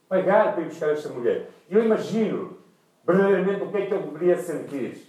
Pagar 0.09 0.55
para 0.55 0.62
ir 0.62 0.66
buscar 0.66 0.90
esta 0.90 1.09
mulher. 1.09 1.51
E 1.68 1.74
eu 1.74 1.85
imagino 1.85 2.57
verdadeiramente 3.07 3.64
o 3.64 3.70
que 3.70 3.77
é 3.77 3.87
que 3.87 3.94
ele 3.94 4.05
deveria 4.05 4.38
sentir. 4.38 5.07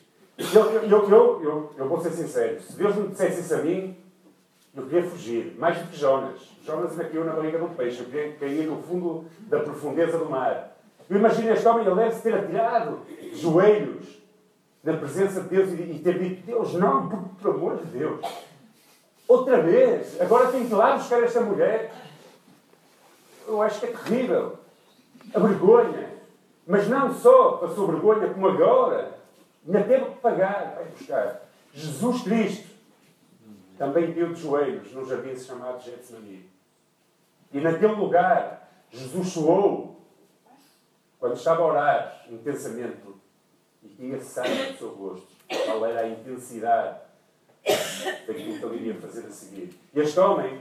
Eu, 0.53 0.63
eu, 0.71 1.09
eu, 1.09 1.43
eu, 1.43 1.73
eu 1.77 1.87
vou 1.87 1.99
ser 1.99 2.11
sincero, 2.11 2.61
se 2.61 2.77
Deus 2.77 2.95
me 2.95 3.09
dissesse 3.09 3.41
isso 3.41 3.53
a 3.53 3.57
mim, 3.57 3.97
eu 4.75 4.83
queria 4.83 5.03
fugir, 5.03 5.55
mais 5.57 5.77
do 5.77 5.87
que 5.87 5.97
Jonas. 5.97 6.39
Jonas 6.63 6.91
ainda 6.91 7.05
caiu 7.05 7.25
na 7.25 7.33
barriga 7.33 7.57
de 7.57 7.63
um 7.63 7.73
peixe. 7.73 7.99
Eu 7.99 8.05
queria 8.05 8.33
cair 8.33 8.67
no 8.67 8.81
fundo 8.83 9.25
da 9.47 9.59
profundeza 9.59 10.17
do 10.17 10.29
mar. 10.29 10.77
Eu 11.09 11.17
imagino 11.17 11.51
este 11.51 11.67
homem, 11.67 11.85
ele 11.85 11.95
deve-se 11.95 12.21
ter 12.21 12.35
atirado 12.35 12.99
joelhos 13.33 14.19
na 14.83 14.93
presença 14.93 15.41
de 15.41 15.49
Deus 15.49 15.73
e 15.73 15.99
ter 16.03 16.19
dito: 16.19 16.45
Deus, 16.45 16.73
não, 16.75 17.09
por, 17.09 17.19
por 17.41 17.51
amor 17.51 17.77
de 17.77 17.97
Deus. 17.97 18.21
Outra 19.29 19.61
vez, 19.61 20.19
agora 20.19 20.51
tenho 20.51 20.65
que 20.65 20.73
ir 20.73 20.75
lá 20.75 20.97
buscar 20.97 21.21
esta 21.21 21.39
mulher. 21.41 21.93
Eu 23.47 23.61
acho 23.61 23.79
que 23.79 23.85
é 23.85 23.91
terrível. 23.91 24.57
A 25.31 25.39
vergonha. 25.39 26.09
Mas 26.65 26.89
não 26.89 27.13
só 27.13 27.57
passou 27.57 27.85
vergonha, 27.85 28.33
como 28.33 28.47
agora 28.47 29.19
ainda 29.63 29.83
teve 29.83 30.05
que 30.05 30.15
pagar 30.15 30.73
para 30.73 30.83
buscar. 30.85 31.41
Jesus 31.71 32.23
Cristo 32.23 32.75
também 33.77 34.11
deu 34.13 34.33
de 34.33 34.41
joelhos 34.41 34.91
num 34.93 35.05
jardim 35.05 35.37
chamado 35.37 35.79
Getsemani. 35.83 36.49
E 37.53 37.61
naquele 37.61 37.93
lugar, 37.93 38.67
Jesus 38.89 39.27
suou 39.27 40.01
quando 41.19 41.35
estava 41.35 41.61
a 41.61 41.67
orar 41.67 42.25
intensamente 42.31 42.97
e 43.83 43.89
tinha 43.89 44.19
sangue 44.19 44.71
no 44.71 44.77
seu 44.79 44.89
rosto. 44.89 45.27
Qual 45.65 45.85
era 45.85 46.01
a 46.01 46.09
intensidade 46.09 47.08
daquilo 48.27 48.59
que 48.59 48.65
ele 48.65 48.75
iria 48.75 48.95
fazer 48.95 49.27
a 49.27 49.31
seguir. 49.31 49.79
E 49.93 49.99
este 49.99 50.19
homem, 50.19 50.59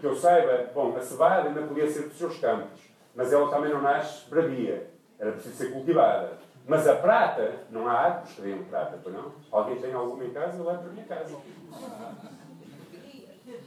que 0.00 0.06
eu 0.06 0.14
saiba, 0.14 0.70
bom, 0.74 0.96
a 0.96 1.00
cevada 1.00 1.48
ainda 1.48 1.62
podia 1.62 1.88
ser 1.88 2.08
dos 2.08 2.18
seus 2.18 2.38
campos, 2.38 2.80
mas 3.14 3.32
ela 3.32 3.50
também 3.50 3.72
não 3.72 3.82
nasce 3.82 4.28
bravia. 4.28 4.90
Era 5.18 5.32
preciso 5.32 5.56
ser 5.56 5.72
cultivada. 5.72 6.38
Mas 6.66 6.86
a 6.86 6.94
prata, 6.96 7.54
não 7.70 7.88
há 7.88 7.92
árvores 7.92 8.32
que 8.34 8.42
deem 8.42 8.62
prata, 8.64 8.98
pois 9.02 9.14
não? 9.14 9.32
Alguém 9.50 9.76
tem 9.76 9.92
alguma 9.92 10.24
em 10.24 10.30
casa? 10.30 10.62
Vai 10.62 10.78
para 10.78 10.92
minha 10.92 11.04
casa. 11.04 11.36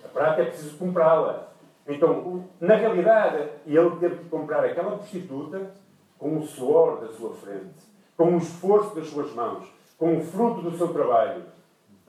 A 0.06 0.08
prata 0.08 0.42
é 0.42 0.46
preciso 0.46 0.78
comprá-la. 0.78 1.52
Então, 1.88 2.46
na 2.62 2.76
realidade, 2.76 3.50
ele 3.68 3.96
teve 4.00 4.16
que 4.18 4.30
comprar 4.30 4.64
aquela 4.64 4.98
prostituta 4.98 5.72
com 6.18 6.38
o 6.38 6.44
suor 6.44 7.02
da 7.02 7.10
sua 7.10 7.34
frente, 7.34 7.76
com 8.16 8.36
o 8.36 8.38
esforço 8.38 8.96
das 8.96 9.08
suas 9.10 9.34
mãos, 9.34 9.68
com 9.98 10.18
o 10.18 10.22
fruto 10.22 10.62
do 10.62 10.78
seu 10.78 10.94
trabalho. 10.94 11.44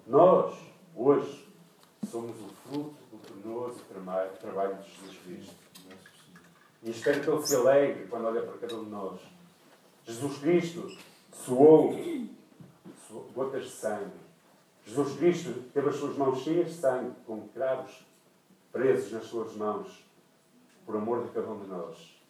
Nós, 0.07 0.55
hoje, 0.95 1.49
somos 2.11 2.37
o 2.41 2.49
fruto 2.49 2.97
do 3.11 3.19
penoso 3.19 3.81
trabalho 4.41 4.77
de 4.77 4.91
Jesus 4.91 5.19
Cristo. 5.25 5.55
E 6.83 6.91
espero 6.91 7.21
que 7.21 7.31
ele 7.31 7.43
se 7.47 7.57
alegre 7.57 8.07
quando 8.09 8.27
olha 8.27 8.43
para 8.43 8.59
cada 8.59 8.77
um 8.77 8.85
de 8.85 8.91
nós. 8.91 9.21
Jesus 10.05 10.39
Cristo 10.39 10.91
suou 11.33 11.99
gotas 13.35 13.65
de 13.65 13.71
sangue 13.71 14.25
Jesus 14.87 15.17
Cristo 15.17 15.63
teve 15.73 15.89
as 15.89 15.97
suas 15.97 16.17
mãos 16.17 16.41
cheias 16.41 16.67
de 16.67 16.75
sangue, 16.75 17.13
com 17.27 17.49
cravos 17.49 18.07
presos 18.71 19.13
nas 19.13 19.25
suas 19.25 19.55
mãos, 19.57 20.05
por 20.85 20.97
amor 20.97 21.23
de 21.23 21.31
cada 21.31 21.49
um 21.49 21.59
de 21.61 21.67
nós. 21.67 22.23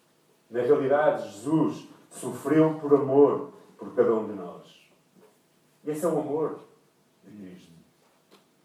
Na 0.49 0.61
realidade, 0.61 1.29
Jesus 1.31 1.87
sofreu 2.09 2.75
por 2.79 2.93
amor 2.93 3.51
por 3.77 3.93
cada 3.93 4.13
um 4.13 4.27
de 4.27 4.33
nós. 4.33 4.89
Esse 5.85 6.05
é 6.05 6.07
o 6.07 6.19
amor. 6.19 6.59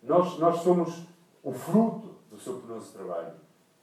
Nós, 0.03 0.38
nós 0.38 0.57
somos 0.61 1.03
o 1.42 1.53
fruto 1.53 2.16
do 2.31 2.38
seu 2.38 2.55
penoso 2.55 2.92
trabalho. 2.92 3.33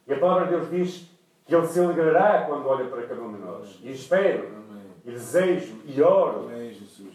E 0.08 0.14
a 0.14 0.20
palavra 0.20 0.46
de 0.46 0.52
Deus 0.52 0.70
diz 0.70 1.10
que 1.46 1.56
Ele 1.56 1.68
se 1.68 1.80
alegrará 1.80 2.46
quando 2.46 2.68
olha 2.68 2.86
para 2.90 3.06
cada 3.08 3.22
um 3.22 3.34
de 3.34 3.40
nós. 3.40 3.80
E 3.82 3.92
espero, 3.92 4.50
e 5.06 5.12
desejo, 5.12 5.76
e 5.86 6.02
oro 6.02 6.50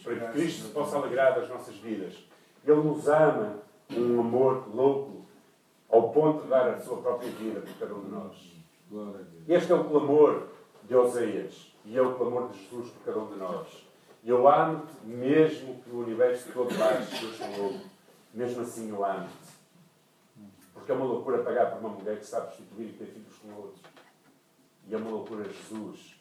para 0.02 0.16
que 0.16 0.32
Cristo 0.32 0.66
se 0.66 0.72
possa 0.72 0.96
alegrar 0.96 1.34
das 1.34 1.48
nossas 1.48 1.76
vidas. 1.76 2.14
Ele 2.64 2.80
nos 2.80 3.08
ama 3.08 3.56
um 3.90 4.20
amor 4.20 4.64
louco, 4.74 5.26
ao 5.90 6.10
ponto 6.10 6.44
de 6.44 6.48
dar 6.48 6.68
a 6.68 6.80
sua 6.80 6.98
própria 6.98 7.30
vida 7.32 7.60
por 7.60 7.74
cada 7.78 7.94
um 7.94 8.00
de 8.04 8.10
nós. 8.10 8.52
Este 9.46 9.72
é 9.72 9.74
o 9.74 9.84
clamor 9.84 10.48
de 10.84 10.94
Oseias 10.94 11.74
e 11.84 11.98
é 11.98 12.02
o 12.02 12.14
clamor 12.14 12.48
de 12.48 12.58
Jesus 12.58 12.90
por 12.90 13.04
cada 13.04 13.18
um 13.18 13.26
de 13.32 13.38
nós. 13.38 13.91
Eu 14.24 14.46
amo-te 14.48 15.04
mesmo 15.04 15.82
que 15.82 15.90
o 15.90 16.00
universo 16.00 16.52
todo 16.52 16.72
baixe 16.78 17.18
Deus 17.18 17.36
falou. 17.36 17.80
Mesmo 18.32 18.62
assim 18.62 18.88
eu 18.88 19.04
amo-te. 19.04 19.52
Porque 20.72 20.92
é 20.92 20.94
uma 20.94 21.04
loucura 21.04 21.42
pagar 21.42 21.72
por 21.72 21.80
uma 21.80 21.90
mulher 21.90 22.18
que 22.18 22.26
sabe 22.26 22.46
prostituir 22.46 22.88
e 22.88 22.92
ter 22.92 23.06
filhos 23.06 23.34
com 23.38 23.52
outros. 23.54 23.82
E 24.86 24.94
é 24.94 24.96
uma 24.96 25.10
loucura 25.10 25.44
Jesus 25.44 26.16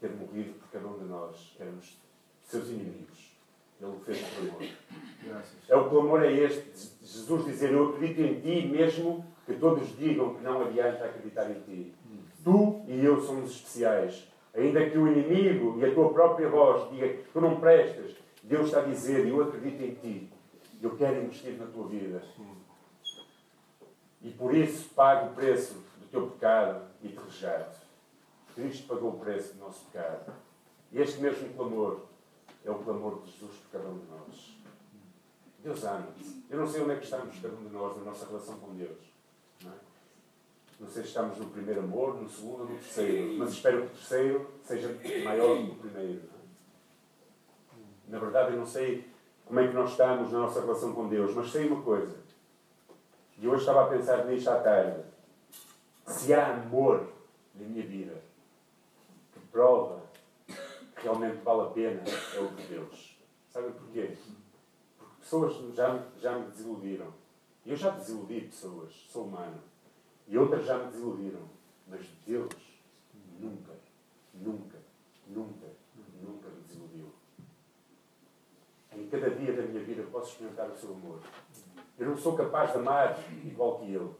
ter 0.00 0.10
morrido 0.10 0.54
por 0.54 0.68
cada 0.70 0.86
um 0.86 0.98
de 0.98 1.04
nós, 1.04 1.54
que 1.56 1.62
éramos 1.62 1.98
seus 2.42 2.68
inimigos. 2.68 3.36
Ele 3.80 3.90
o 3.90 4.00
fez 4.00 4.20
por 4.20 4.48
amor. 4.48 4.62
É 5.68 5.76
o 5.76 5.90
clamor 5.90 6.22
é 6.22 6.32
este, 6.32 6.70
de 6.70 7.06
Jesus 7.06 7.44
dizer, 7.44 7.72
eu 7.72 7.90
acredito 7.90 8.20
em 8.20 8.40
ti, 8.40 8.66
mesmo 8.68 9.24
que 9.44 9.54
todos 9.54 9.96
digam 9.96 10.34
que 10.34 10.42
não 10.42 10.62
adianta 10.62 11.04
acreditar 11.04 11.50
em 11.50 11.60
ti. 11.60 11.94
Tu 12.42 12.84
e 12.86 13.04
eu 13.04 13.20
somos 13.20 13.50
especiais. 13.50 14.28
Ainda 14.56 14.88
que 14.88 14.96
o 14.96 15.06
inimigo 15.06 15.78
e 15.78 15.84
a 15.84 15.94
tua 15.94 16.10
própria 16.12 16.48
voz 16.48 16.90
diga 16.90 17.08
que 17.08 17.30
tu 17.30 17.40
não 17.40 17.60
prestas, 17.60 18.16
Deus 18.42 18.66
está 18.66 18.80
a 18.80 18.84
dizer, 18.84 19.26
eu 19.28 19.42
acredito 19.42 19.82
em 19.82 19.94
ti. 19.94 20.32
Eu 20.82 20.96
quero 20.96 21.22
investir 21.22 21.58
na 21.58 21.66
tua 21.66 21.86
vida. 21.86 22.22
E 24.22 24.30
por 24.30 24.54
isso 24.54 24.88
pago 24.94 25.30
o 25.30 25.34
preço 25.34 25.74
do 25.98 26.06
teu 26.10 26.28
pecado 26.28 26.86
e 27.02 27.08
te 27.08 27.18
resgato. 27.18 27.84
Cristo 28.54 28.88
pagou 28.88 29.10
o 29.10 29.18
preço 29.18 29.54
do 29.54 29.60
nosso 29.60 29.84
pecado. 29.86 30.32
E 30.90 31.00
este 31.00 31.20
mesmo 31.20 31.52
clamor 31.52 32.06
é 32.64 32.70
o 32.70 32.76
clamor 32.76 33.20
de 33.20 33.32
Jesus 33.32 33.56
por 33.56 33.78
cada 33.78 33.88
um 33.88 33.98
de 33.98 34.06
nós. 34.06 34.56
Deus 35.62 35.84
ama-te. 35.84 36.44
Eu 36.48 36.58
não 36.60 36.66
sei 36.66 36.82
onde 36.82 36.92
é 36.92 36.96
que 36.96 37.04
estamos, 37.04 37.38
cada 37.40 37.54
um 37.54 37.64
de 37.64 37.74
nós, 37.74 37.96
na 37.98 38.04
nossa 38.04 38.26
relação 38.26 38.58
com 38.58 38.74
Deus. 38.74 39.15
Não, 40.78 40.88
sei 40.88 41.02
se 41.02 41.08
estamos 41.08 41.38
no 41.38 41.46
primeiro 41.46 41.80
amor, 41.80 42.20
no 42.20 42.28
segundo 42.28 42.60
ou 42.62 42.68
no 42.68 42.76
terceiro, 42.76 43.38
mas 43.38 43.50
espero 43.50 43.80
que 43.80 43.86
o 43.86 43.90
terceiro 43.90 44.50
seja 44.62 44.88
maior 45.24 45.56
do 45.56 45.66
que 45.66 45.72
o 45.72 45.90
primeiro. 45.90 46.22
É? 46.22 48.10
Na 48.10 48.18
verdade, 48.18 48.52
eu 48.52 48.58
não 48.58 48.66
sei 48.66 49.08
como 49.46 49.60
é 49.60 49.68
que 49.68 49.74
nós 49.74 49.90
estamos 49.90 50.30
na 50.32 50.40
nossa 50.40 50.60
relação 50.60 50.92
com 50.92 51.08
Deus, 51.08 51.34
mas 51.34 51.50
sei 51.50 51.66
uma 51.68 51.82
coisa. 51.82 52.16
E 53.38 53.46
hoje 53.46 53.60
estava 53.60 53.84
a 53.84 53.88
pensar 53.88 54.24
nisto 54.26 54.48
à 54.48 54.60
tarde. 54.60 55.02
Se 56.06 56.32
há 56.34 56.54
amor 56.54 57.12
na 57.54 57.66
minha 57.66 57.86
vida 57.86 58.22
que 59.32 59.40
prova 59.50 60.02
que 60.46 61.02
realmente 61.02 61.42
vale 61.42 61.62
a 61.62 61.66
pena, 61.66 62.02
é 62.34 62.40
o 62.40 62.48
de 62.48 62.66
Deus. 62.66 63.18
Sabem 63.50 63.72
porquê? 63.72 64.16
Porque 64.98 65.14
pessoas 65.20 65.54
já, 65.74 66.02
já 66.18 66.38
me 66.38 66.46
desiludiram. 66.50 67.12
Eu 67.64 67.76
já 67.76 67.90
desiludi 67.90 68.42
pessoas, 68.42 68.92
sou 69.10 69.24
humano. 69.24 69.60
E 70.28 70.36
outras 70.36 70.64
já 70.66 70.78
me 70.78 70.90
desiludiram. 70.90 71.40
Mas 71.88 72.06
Deus 72.26 72.52
nunca, 73.38 73.72
nunca, 74.34 74.78
nunca, 75.28 75.66
nunca 76.20 76.48
me 76.48 76.62
desiludiu. 76.66 77.12
Em 78.92 79.06
cada 79.08 79.30
dia 79.30 79.52
da 79.52 79.62
minha 79.62 79.84
vida 79.84 80.02
posso 80.10 80.32
experimentar 80.32 80.70
o 80.70 80.76
seu 80.76 80.90
amor. 80.90 81.20
Eu 81.98 82.08
não 82.08 82.16
sou 82.16 82.36
capaz 82.36 82.72
de 82.72 82.78
amar 82.78 83.18
igual 83.44 83.78
que 83.78 83.92
Ele. 83.92 84.10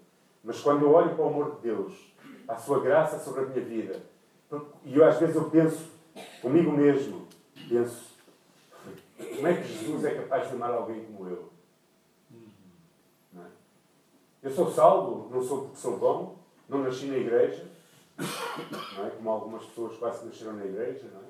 Mas 0.45 0.61
quando 0.61 0.83
eu 0.83 0.93
olho 0.93 1.15
para 1.15 1.25
o 1.25 1.29
amor 1.29 1.57
de 1.57 1.63
Deus, 1.63 2.15
a 2.47 2.57
sua 2.57 2.81
graça 2.81 3.19
sobre 3.19 3.43
a 3.43 3.47
minha 3.47 3.65
vida, 3.65 4.03
e 4.85 4.97
eu 4.97 5.05
às 5.05 5.19
vezes 5.19 5.35
eu 5.35 5.51
penso 5.51 5.91
comigo 6.41 6.71
mesmo, 6.71 7.27
penso, 7.69 8.17
como 9.17 9.47
é 9.47 9.61
que 9.61 9.67
Jesus 9.67 10.05
é 10.05 10.15
capaz 10.15 10.49
de 10.49 10.55
amar 10.55 10.71
alguém 10.71 11.05
como 11.05 11.29
eu? 11.29 11.56
É? 14.47 14.49
Eu 14.49 14.51
sou 14.53 14.71
salvo, 14.71 15.29
não 15.31 15.43
sou 15.43 15.63
porque 15.63 15.77
sou 15.77 15.99
bom, 15.99 16.37
não 16.69 16.79
nasci 16.79 17.07
na 17.07 17.17
igreja, 17.17 17.65
não 18.17 19.07
é? 19.07 19.11
como 19.11 19.31
algumas 19.31 19.65
pessoas 19.65 19.97
quase 19.97 20.25
nasceram 20.25 20.53
na 20.53 20.65
igreja, 20.65 21.05
não 21.13 21.21
é? 21.21 21.25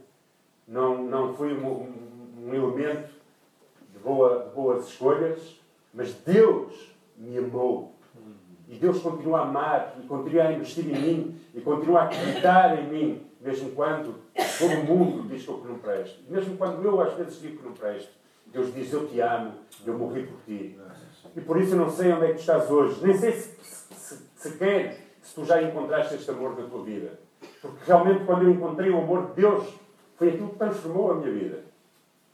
Não, 0.69 1.03
não 1.05 1.35
fui 1.35 1.55
um, 1.55 1.67
um, 1.67 2.49
um 2.49 2.55
elemento 2.55 3.09
de, 3.93 3.99
boa, 4.01 4.45
de 4.45 4.55
boas 4.55 4.87
escolhas, 4.89 5.61
mas 5.95 6.13
Deus 6.13 6.95
me 7.17 7.39
amou. 7.39 7.95
E 8.69 8.77
Deus 8.77 9.01
continua 9.01 9.41
a 9.41 9.43
amar 9.43 9.97
e 10.03 10.07
continua 10.07 10.43
a 10.43 10.53
investir 10.53 10.85
em 10.85 11.01
mim 11.01 11.41
e 11.55 11.61
continua 11.61 12.01
a 12.01 12.05
acreditar 12.05 12.77
em 12.79 12.89
mim, 12.89 13.27
mesmo 13.41 13.71
quando 13.71 14.17
todo 14.59 14.85
mundo 14.85 15.29
diz 15.29 15.45
que 15.45 15.49
eu 15.49 15.65
não 15.65 15.79
presto. 15.79 16.21
Mesmo 16.29 16.57
quando 16.57 16.85
eu 16.85 17.01
às 17.01 17.15
vezes 17.15 17.41
digo 17.41 17.59
que 17.59 17.65
não 17.65 17.73
presto. 17.73 18.11
Deus 18.47 18.75
diz, 18.75 18.93
eu 18.93 19.07
te 19.07 19.21
amo, 19.21 19.55
eu 19.85 19.97
morri 19.97 20.27
por 20.27 20.39
ti. 20.45 20.77
E 21.35 21.41
por 21.41 21.61
isso 21.61 21.75
não 21.77 21.91
sei 21.91 22.12
onde 22.12 22.27
é 22.27 22.33
que 22.33 22.41
estás 22.41 22.71
hoje. 22.71 23.05
Nem 23.05 23.17
sei 23.17 23.33
se, 23.33 23.57
se, 23.95 24.19
sequer 24.37 25.01
se 25.23 25.35
tu 25.35 25.45
já 25.45 25.62
encontraste 25.62 26.15
este 26.15 26.31
amor 26.31 26.59
na 26.59 26.69
tua 26.69 26.83
vida. 26.83 27.19
Porque 27.61 27.79
realmente 27.87 28.25
quando 28.25 28.45
eu 28.45 28.51
encontrei 28.51 28.91
o 28.91 28.99
amor 28.99 29.29
de 29.29 29.43
Deus, 29.43 29.75
foi 30.17 30.29
aquilo 30.29 30.51
que 30.51 30.57
transformou 30.57 31.12
a 31.12 31.15
minha 31.17 31.33
vida. 31.33 31.65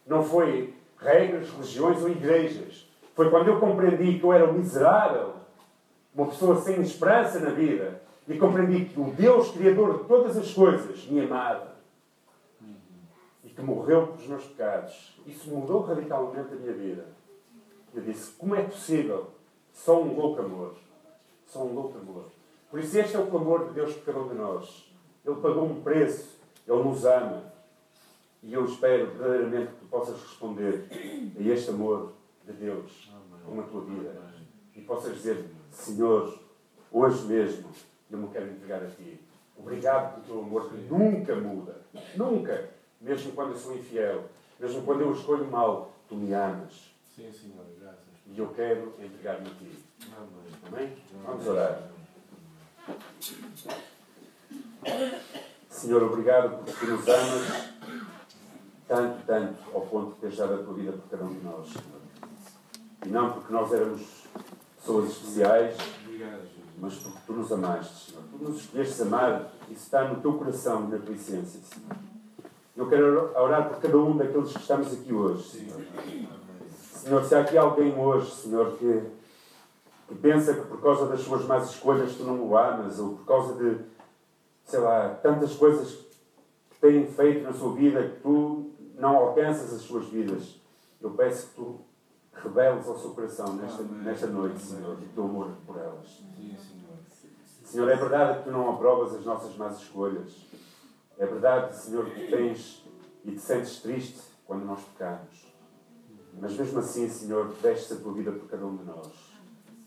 Não 0.07 0.23
foi 0.23 0.75
regras, 0.99 1.51
religiões 1.51 2.03
ou 2.03 2.09
igrejas. 2.09 2.89
Foi 3.15 3.31
quando 3.31 3.49
eu 3.49 3.61
compreendi 3.61 4.19
que 4.19 4.25
eu 4.25 4.33
era 4.33 4.49
um 4.49 4.55
miserável, 4.55 5.35
uma 6.15 6.27
pessoa 6.27 6.57
sem 6.61 6.81
esperança 6.81 7.41
na 7.41 7.51
vida, 7.51 8.01
e 8.29 8.39
compreendi 8.39 8.85
que 8.87 9.01
o 9.01 9.11
Deus 9.11 9.51
Criador 9.51 9.99
de 9.99 10.05
todas 10.05 10.37
as 10.37 10.53
coisas 10.53 11.07
me 11.07 11.25
amava 11.25 11.73
e 13.45 13.49
que 13.49 13.61
morreu 13.61 14.09
pelos 14.09 14.27
meus 14.27 14.45
pecados. 14.45 15.19
Isso 15.27 15.51
mudou 15.51 15.83
radicalmente 15.83 16.53
a 16.53 16.57
minha 16.57 16.73
vida. 16.73 17.05
Eu 17.95 18.03
disse: 18.03 18.33
como 18.33 18.55
é 18.55 18.63
possível? 18.63 19.31
Só 19.73 20.03
um 20.03 20.15
louco 20.15 20.41
amor. 20.41 20.75
Só 21.47 21.65
um 21.65 21.75
louco 21.75 21.99
amor. 21.99 22.25
Por 22.71 22.81
isso, 22.81 22.99
este 22.99 23.17
é 23.17 23.19
o 23.19 23.27
clamor 23.27 23.69
de 23.69 23.75
Deus 23.75 23.93
por 23.95 24.05
cada 24.07 24.19
um 24.21 24.29
de 24.29 24.35
nós. 24.35 24.91
Ele 25.25 25.37
pagou 25.37 25.65
um 25.65 25.83
preço, 25.83 26.39
Ele 26.67 26.83
nos 26.83 27.05
ama. 27.05 27.53
E 28.43 28.53
eu 28.53 28.65
espero 28.65 29.07
verdadeiramente 29.07 29.73
que 29.73 29.81
tu 29.81 29.87
possas 29.87 30.21
responder 30.21 30.87
a 31.39 31.43
este 31.43 31.71
amor 31.71 32.13
de 32.45 32.53
Deus 32.53 33.13
com 33.45 33.61
a 33.61 33.63
tua 33.65 33.83
vida. 33.83 34.17
E 34.75 34.81
possas 34.81 35.15
dizer: 35.15 35.45
Senhor, 35.71 36.39
hoje 36.91 37.27
mesmo 37.27 37.69
eu 38.11 38.19
me 38.19 38.29
quero 38.29 38.51
entregar 38.51 38.83
a 38.83 38.87
Ti. 38.87 39.21
Obrigado 39.57 40.15
pelo 40.15 40.27
teu 40.27 40.39
amor 40.41 40.71
que 40.71 40.77
nunca 40.77 41.37
muda. 41.37 41.83
Nunca. 42.17 42.71
Mesmo 43.01 43.33
quando 43.33 43.51
eu 43.51 43.57
sou 43.57 43.77
infiel. 43.77 44.25
Mesmo 44.59 44.83
quando 44.83 45.03
eu 45.03 45.13
escolho 45.13 45.49
mal, 45.51 45.93
Tu 46.09 46.19
me 46.19 46.35
amas. 46.35 46.92
Sim, 47.15 47.31
Senhor. 47.31 47.67
Graças. 47.79 47.99
E 48.27 48.39
eu 48.39 48.49
quero 48.49 48.95
entregar-me 48.99 49.47
a 49.47 49.55
Ti. 49.55 49.79
Amém. 50.17 50.53
Amém? 50.67 50.97
Vamos 51.27 51.47
orar. 51.47 51.91
Senhor, 55.69 56.03
obrigado 56.03 56.65
porque 56.65 56.73
Tu 56.73 56.93
nos 56.93 57.09
amas 57.09 57.73
tanto, 58.89 59.27
tanto, 59.27 59.63
ao 59.75 59.83
ponto 59.83 60.15
de 60.15 60.21
teres 60.21 60.37
dado 60.39 60.55
a 60.55 60.59
Tua 60.59 60.75
vida 60.75 60.93
por 60.93 61.11
cada 61.11 61.25
um 61.25 61.35
de 61.35 61.45
nós, 61.45 61.69
Senhor. 61.69 62.01
E 63.05 63.09
não 63.09 63.33
porque 63.33 63.53
nós 63.53 63.73
éramos 63.73 64.27
pessoas 64.77 65.11
especiais, 65.11 65.77
mas 66.79 66.95
porque 66.95 67.19
tu 67.27 67.33
nos 67.35 67.53
amaste, 67.53 68.11
Senhor. 68.11 68.25
Tu 68.31 68.45
nos 68.45 68.61
escolheste 68.61 69.03
amar, 69.03 69.53
isso 69.71 69.85
está 69.85 70.09
no 70.09 70.21
teu 70.21 70.35
coração 70.39 70.89
e 70.89 70.93
na 70.93 70.99
tua 70.99 71.15
essência, 71.15 71.61
Senhor. 71.61 71.97
Eu 72.75 72.89
quero 72.89 73.37
orar 73.37 73.69
por 73.69 73.81
cada 73.81 73.99
um 73.99 74.17
daqueles 74.17 74.53
que 74.53 74.61
estamos 74.61 74.93
aqui 74.93 75.13
hoje. 75.13 75.43
Senhor. 75.43 76.42
Senhor, 77.03 77.25
se 77.25 77.35
há 77.35 77.41
aqui 77.41 77.59
alguém 77.59 77.99
hoje, 77.99 78.31
Senhor, 78.31 78.77
que, 78.79 79.03
que 80.07 80.15
pensa 80.15 80.55
que 80.55 80.61
por 80.61 80.81
causa 80.81 81.09
das 81.09 81.21
suas 81.21 81.45
más 81.47 81.69
escolhas 81.69 82.15
tu 82.15 82.23
não 82.23 82.41
o 82.41 82.57
amas, 82.57 83.01
ou 83.01 83.17
por 83.17 83.27
causa 83.27 83.55
de, 83.55 83.81
sei 84.65 84.79
lá, 84.79 85.09
tantas 85.21 85.57
coisas 85.57 85.95
que 86.71 86.81
têm 86.81 87.05
feito 87.09 87.43
na 87.43 87.53
sua 87.53 87.75
vida 87.75 88.09
que 88.09 88.21
tu 88.21 88.71
não 88.95 89.17
alcanças 89.17 89.75
as 89.75 89.83
suas 89.83 90.07
vidas, 90.07 90.61
eu 91.01 91.11
peço 91.11 91.49
que 91.49 91.55
tu 91.57 91.81
reveles 92.35 92.87
ao 92.87 92.97
seu 92.97 93.11
coração 93.11 93.53
nesta, 93.57 93.83
nesta 93.83 94.27
noite. 94.29 94.61
Senhor, 94.61 94.97
o 94.97 95.09
teu 95.13 95.25
amor 95.25 95.51
por 95.67 95.77
elas. 95.77 96.23
Sim, 96.37 96.57
Senhor. 96.57 96.99
Senhor, 97.65 97.89
é 97.89 97.97
verdade 97.97 98.39
que 98.39 98.45
tu 98.45 98.53
não 98.53 98.71
aprovas 98.71 99.13
as 99.13 99.25
nossas 99.25 99.57
más 99.57 99.77
escolhas. 99.77 100.47
É 101.19 101.27
verdade, 101.27 101.77
Senhor, 101.77 102.05
que 102.05 102.27
tu 102.27 102.31
tens 102.31 102.85
e 103.25 103.33
te 103.33 103.41
sentes 103.41 103.81
triste 103.81 104.21
quando 104.47 104.65
nós 104.65 104.81
pecamos. 104.85 105.52
Mas 106.41 106.57
mesmo 106.57 106.79
assim, 106.79 107.09
Senhor, 107.09 107.49
vestes 107.63 107.93
a 107.93 108.01
tua 108.01 108.13
vida 108.13 108.33
por 108.33 108.49
cada 108.49 108.67
um 108.67 108.77
de 108.77 108.85
nós. 108.85 109.33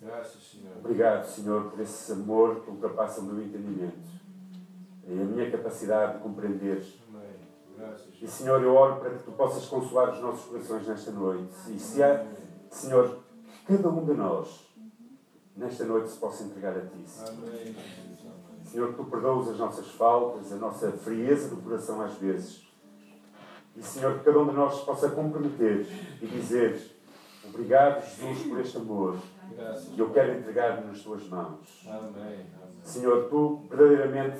Graças, 0.01 0.51
Senhor. 0.51 0.77
Obrigado, 0.77 1.25
Senhor, 1.25 1.71
por 1.71 1.79
esse 1.79 2.11
amor 2.11 2.61
que 2.61 2.69
ultrapassa 2.69 3.21
o 3.21 3.23
meu 3.23 3.43
entendimento 3.43 3.97
e 5.07 5.13
a 5.13 5.23
minha 5.23 5.51
capacidade 5.51 6.17
de 6.17 6.23
compreender. 6.23 6.85
Graças, 7.77 8.07
E. 8.21 8.27
Senhor, 8.27 8.61
eu 8.61 8.73
oro 8.73 8.99
para 8.99 9.09
que 9.11 9.23
tu 9.23 9.31
possas 9.31 9.65
consolar 9.65 10.13
os 10.13 10.21
nossos 10.21 10.45
corações 10.45 10.87
nesta 10.87 11.11
noite. 11.11 11.53
E 11.69 11.79
se 11.79 12.01
há, 12.01 12.25
Senhor, 12.69 13.19
que 13.65 13.77
cada 13.77 13.89
um 13.89 14.05
de 14.05 14.13
nós, 14.13 14.65
nesta 15.55 15.83
noite, 15.85 16.09
se 16.09 16.17
possa 16.17 16.43
entregar 16.43 16.77
a 16.77 16.81
Ti. 16.81 17.05
Amém. 17.27 17.75
Senhor, 18.63 18.89
que 18.89 18.95
tu 18.95 19.05
perdoas 19.05 19.49
as 19.49 19.57
nossas 19.57 19.87
faltas, 19.91 20.51
a 20.51 20.55
nossa 20.55 20.91
frieza 20.91 21.49
do 21.49 21.61
coração 21.61 22.01
às 22.01 22.13
vezes. 22.15 22.65
E, 23.75 23.83
Senhor, 23.83 24.19
que 24.19 24.25
cada 24.25 24.39
um 24.39 24.47
de 24.47 24.53
nós 24.53 24.81
possa 24.81 25.09
comprometer 25.09 25.85
e 26.21 26.25
dizer 26.27 26.91
obrigado, 27.47 28.01
Jesus, 28.03 28.47
por 28.47 28.59
este 28.59 28.77
amor. 28.77 29.17
Graças. 29.55 29.89
E 29.95 29.99
eu 29.99 30.09
quero 30.11 30.39
entregar-me 30.39 30.87
nas 30.87 31.01
tuas 31.01 31.27
mãos. 31.27 31.87
Amém. 31.87 32.45
Senhor, 32.83 33.29
tu 33.29 33.61
verdadeiramente 33.69 34.39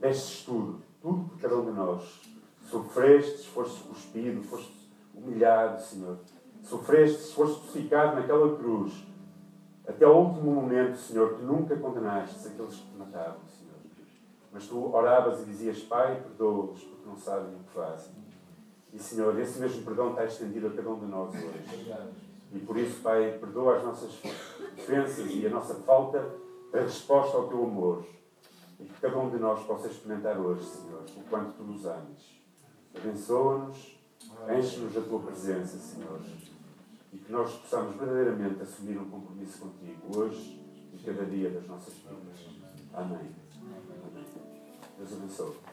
destes 0.00 0.44
tudo 0.44 0.84
tudo 1.04 1.28
por 1.28 1.38
cada 1.38 1.56
um 1.58 1.66
de 1.66 1.72
nós. 1.72 2.22
Sofrestes, 2.70 3.44
foste 3.44 3.86
cuspido, 3.86 4.42
foste 4.42 4.90
humilhado, 5.14 5.82
Senhor. 5.82 6.16
Sofrestes, 6.62 7.30
foste 7.34 7.60
crucificado 7.60 8.16
naquela 8.16 8.56
cruz. 8.56 9.06
Até 9.86 10.06
ao 10.06 10.24
último 10.24 10.50
momento, 10.50 10.96
Senhor, 10.96 11.36
que 11.36 11.42
nunca 11.42 11.76
condenaste 11.76 12.48
aqueles 12.48 12.76
que 12.76 12.90
te 12.90 12.96
matavam, 12.96 13.40
Senhor. 13.46 13.74
Mas 14.50 14.66
tu 14.66 14.94
oravas 14.94 15.42
e 15.42 15.44
dizias, 15.44 15.80
Pai, 15.80 16.22
perdoa-os, 16.22 16.82
porque 16.82 17.06
não 17.06 17.18
sabem 17.18 17.54
o 17.54 17.58
que 17.58 17.70
fazem. 17.74 18.14
E, 18.94 18.98
Senhor, 18.98 19.38
esse 19.40 19.58
mesmo 19.58 19.84
perdão 19.84 20.10
está 20.10 20.24
estendido 20.24 20.68
a 20.68 20.70
cada 20.70 20.88
um 20.88 21.00
de 21.00 21.06
nós 21.06 21.34
hoje. 21.34 21.92
E 22.52 22.58
por 22.60 22.76
isso, 22.78 23.00
Pai, 23.02 23.36
perdoa 23.40 23.78
as 23.78 23.84
nossas 23.84 24.12
ofensas 24.78 25.26
e 25.28 25.44
a 25.44 25.50
nossa 25.50 25.74
falta 25.74 26.24
de 26.72 26.78
resposta 26.78 27.36
ao 27.36 27.48
teu 27.48 27.64
amor. 27.64 28.06
E 28.78 28.84
que 28.84 29.00
cada 29.00 29.18
um 29.18 29.30
de 29.30 29.38
nós 29.38 29.66
possa 29.66 29.88
experimentar 29.88 30.38
hoje, 30.38 30.64
Senhor, 30.64 31.02
o 31.16 31.22
quanto 31.28 31.56
tu 31.56 31.64
nos 31.64 31.84
amas. 31.84 32.40
Abençoa-nos, 32.94 33.98
enche-nos 34.56 34.94
da 34.94 35.00
tua 35.00 35.20
presença, 35.20 35.76
Senhor. 35.76 36.20
E 37.12 37.18
que 37.18 37.32
nós 37.32 37.52
possamos 37.52 37.96
verdadeiramente 37.96 38.62
assumir 38.62 38.96
um 38.98 39.10
compromisso 39.10 39.58
contigo 39.58 40.16
hoje 40.16 40.64
e 40.92 41.02
cada 41.04 41.24
dia 41.24 41.50
das 41.50 41.66
nossas 41.66 41.94
vidas. 41.94 42.46
Amém. 42.92 43.34
Amém. 43.56 44.24
Deus 44.96 45.12
abençoe. 45.12 45.63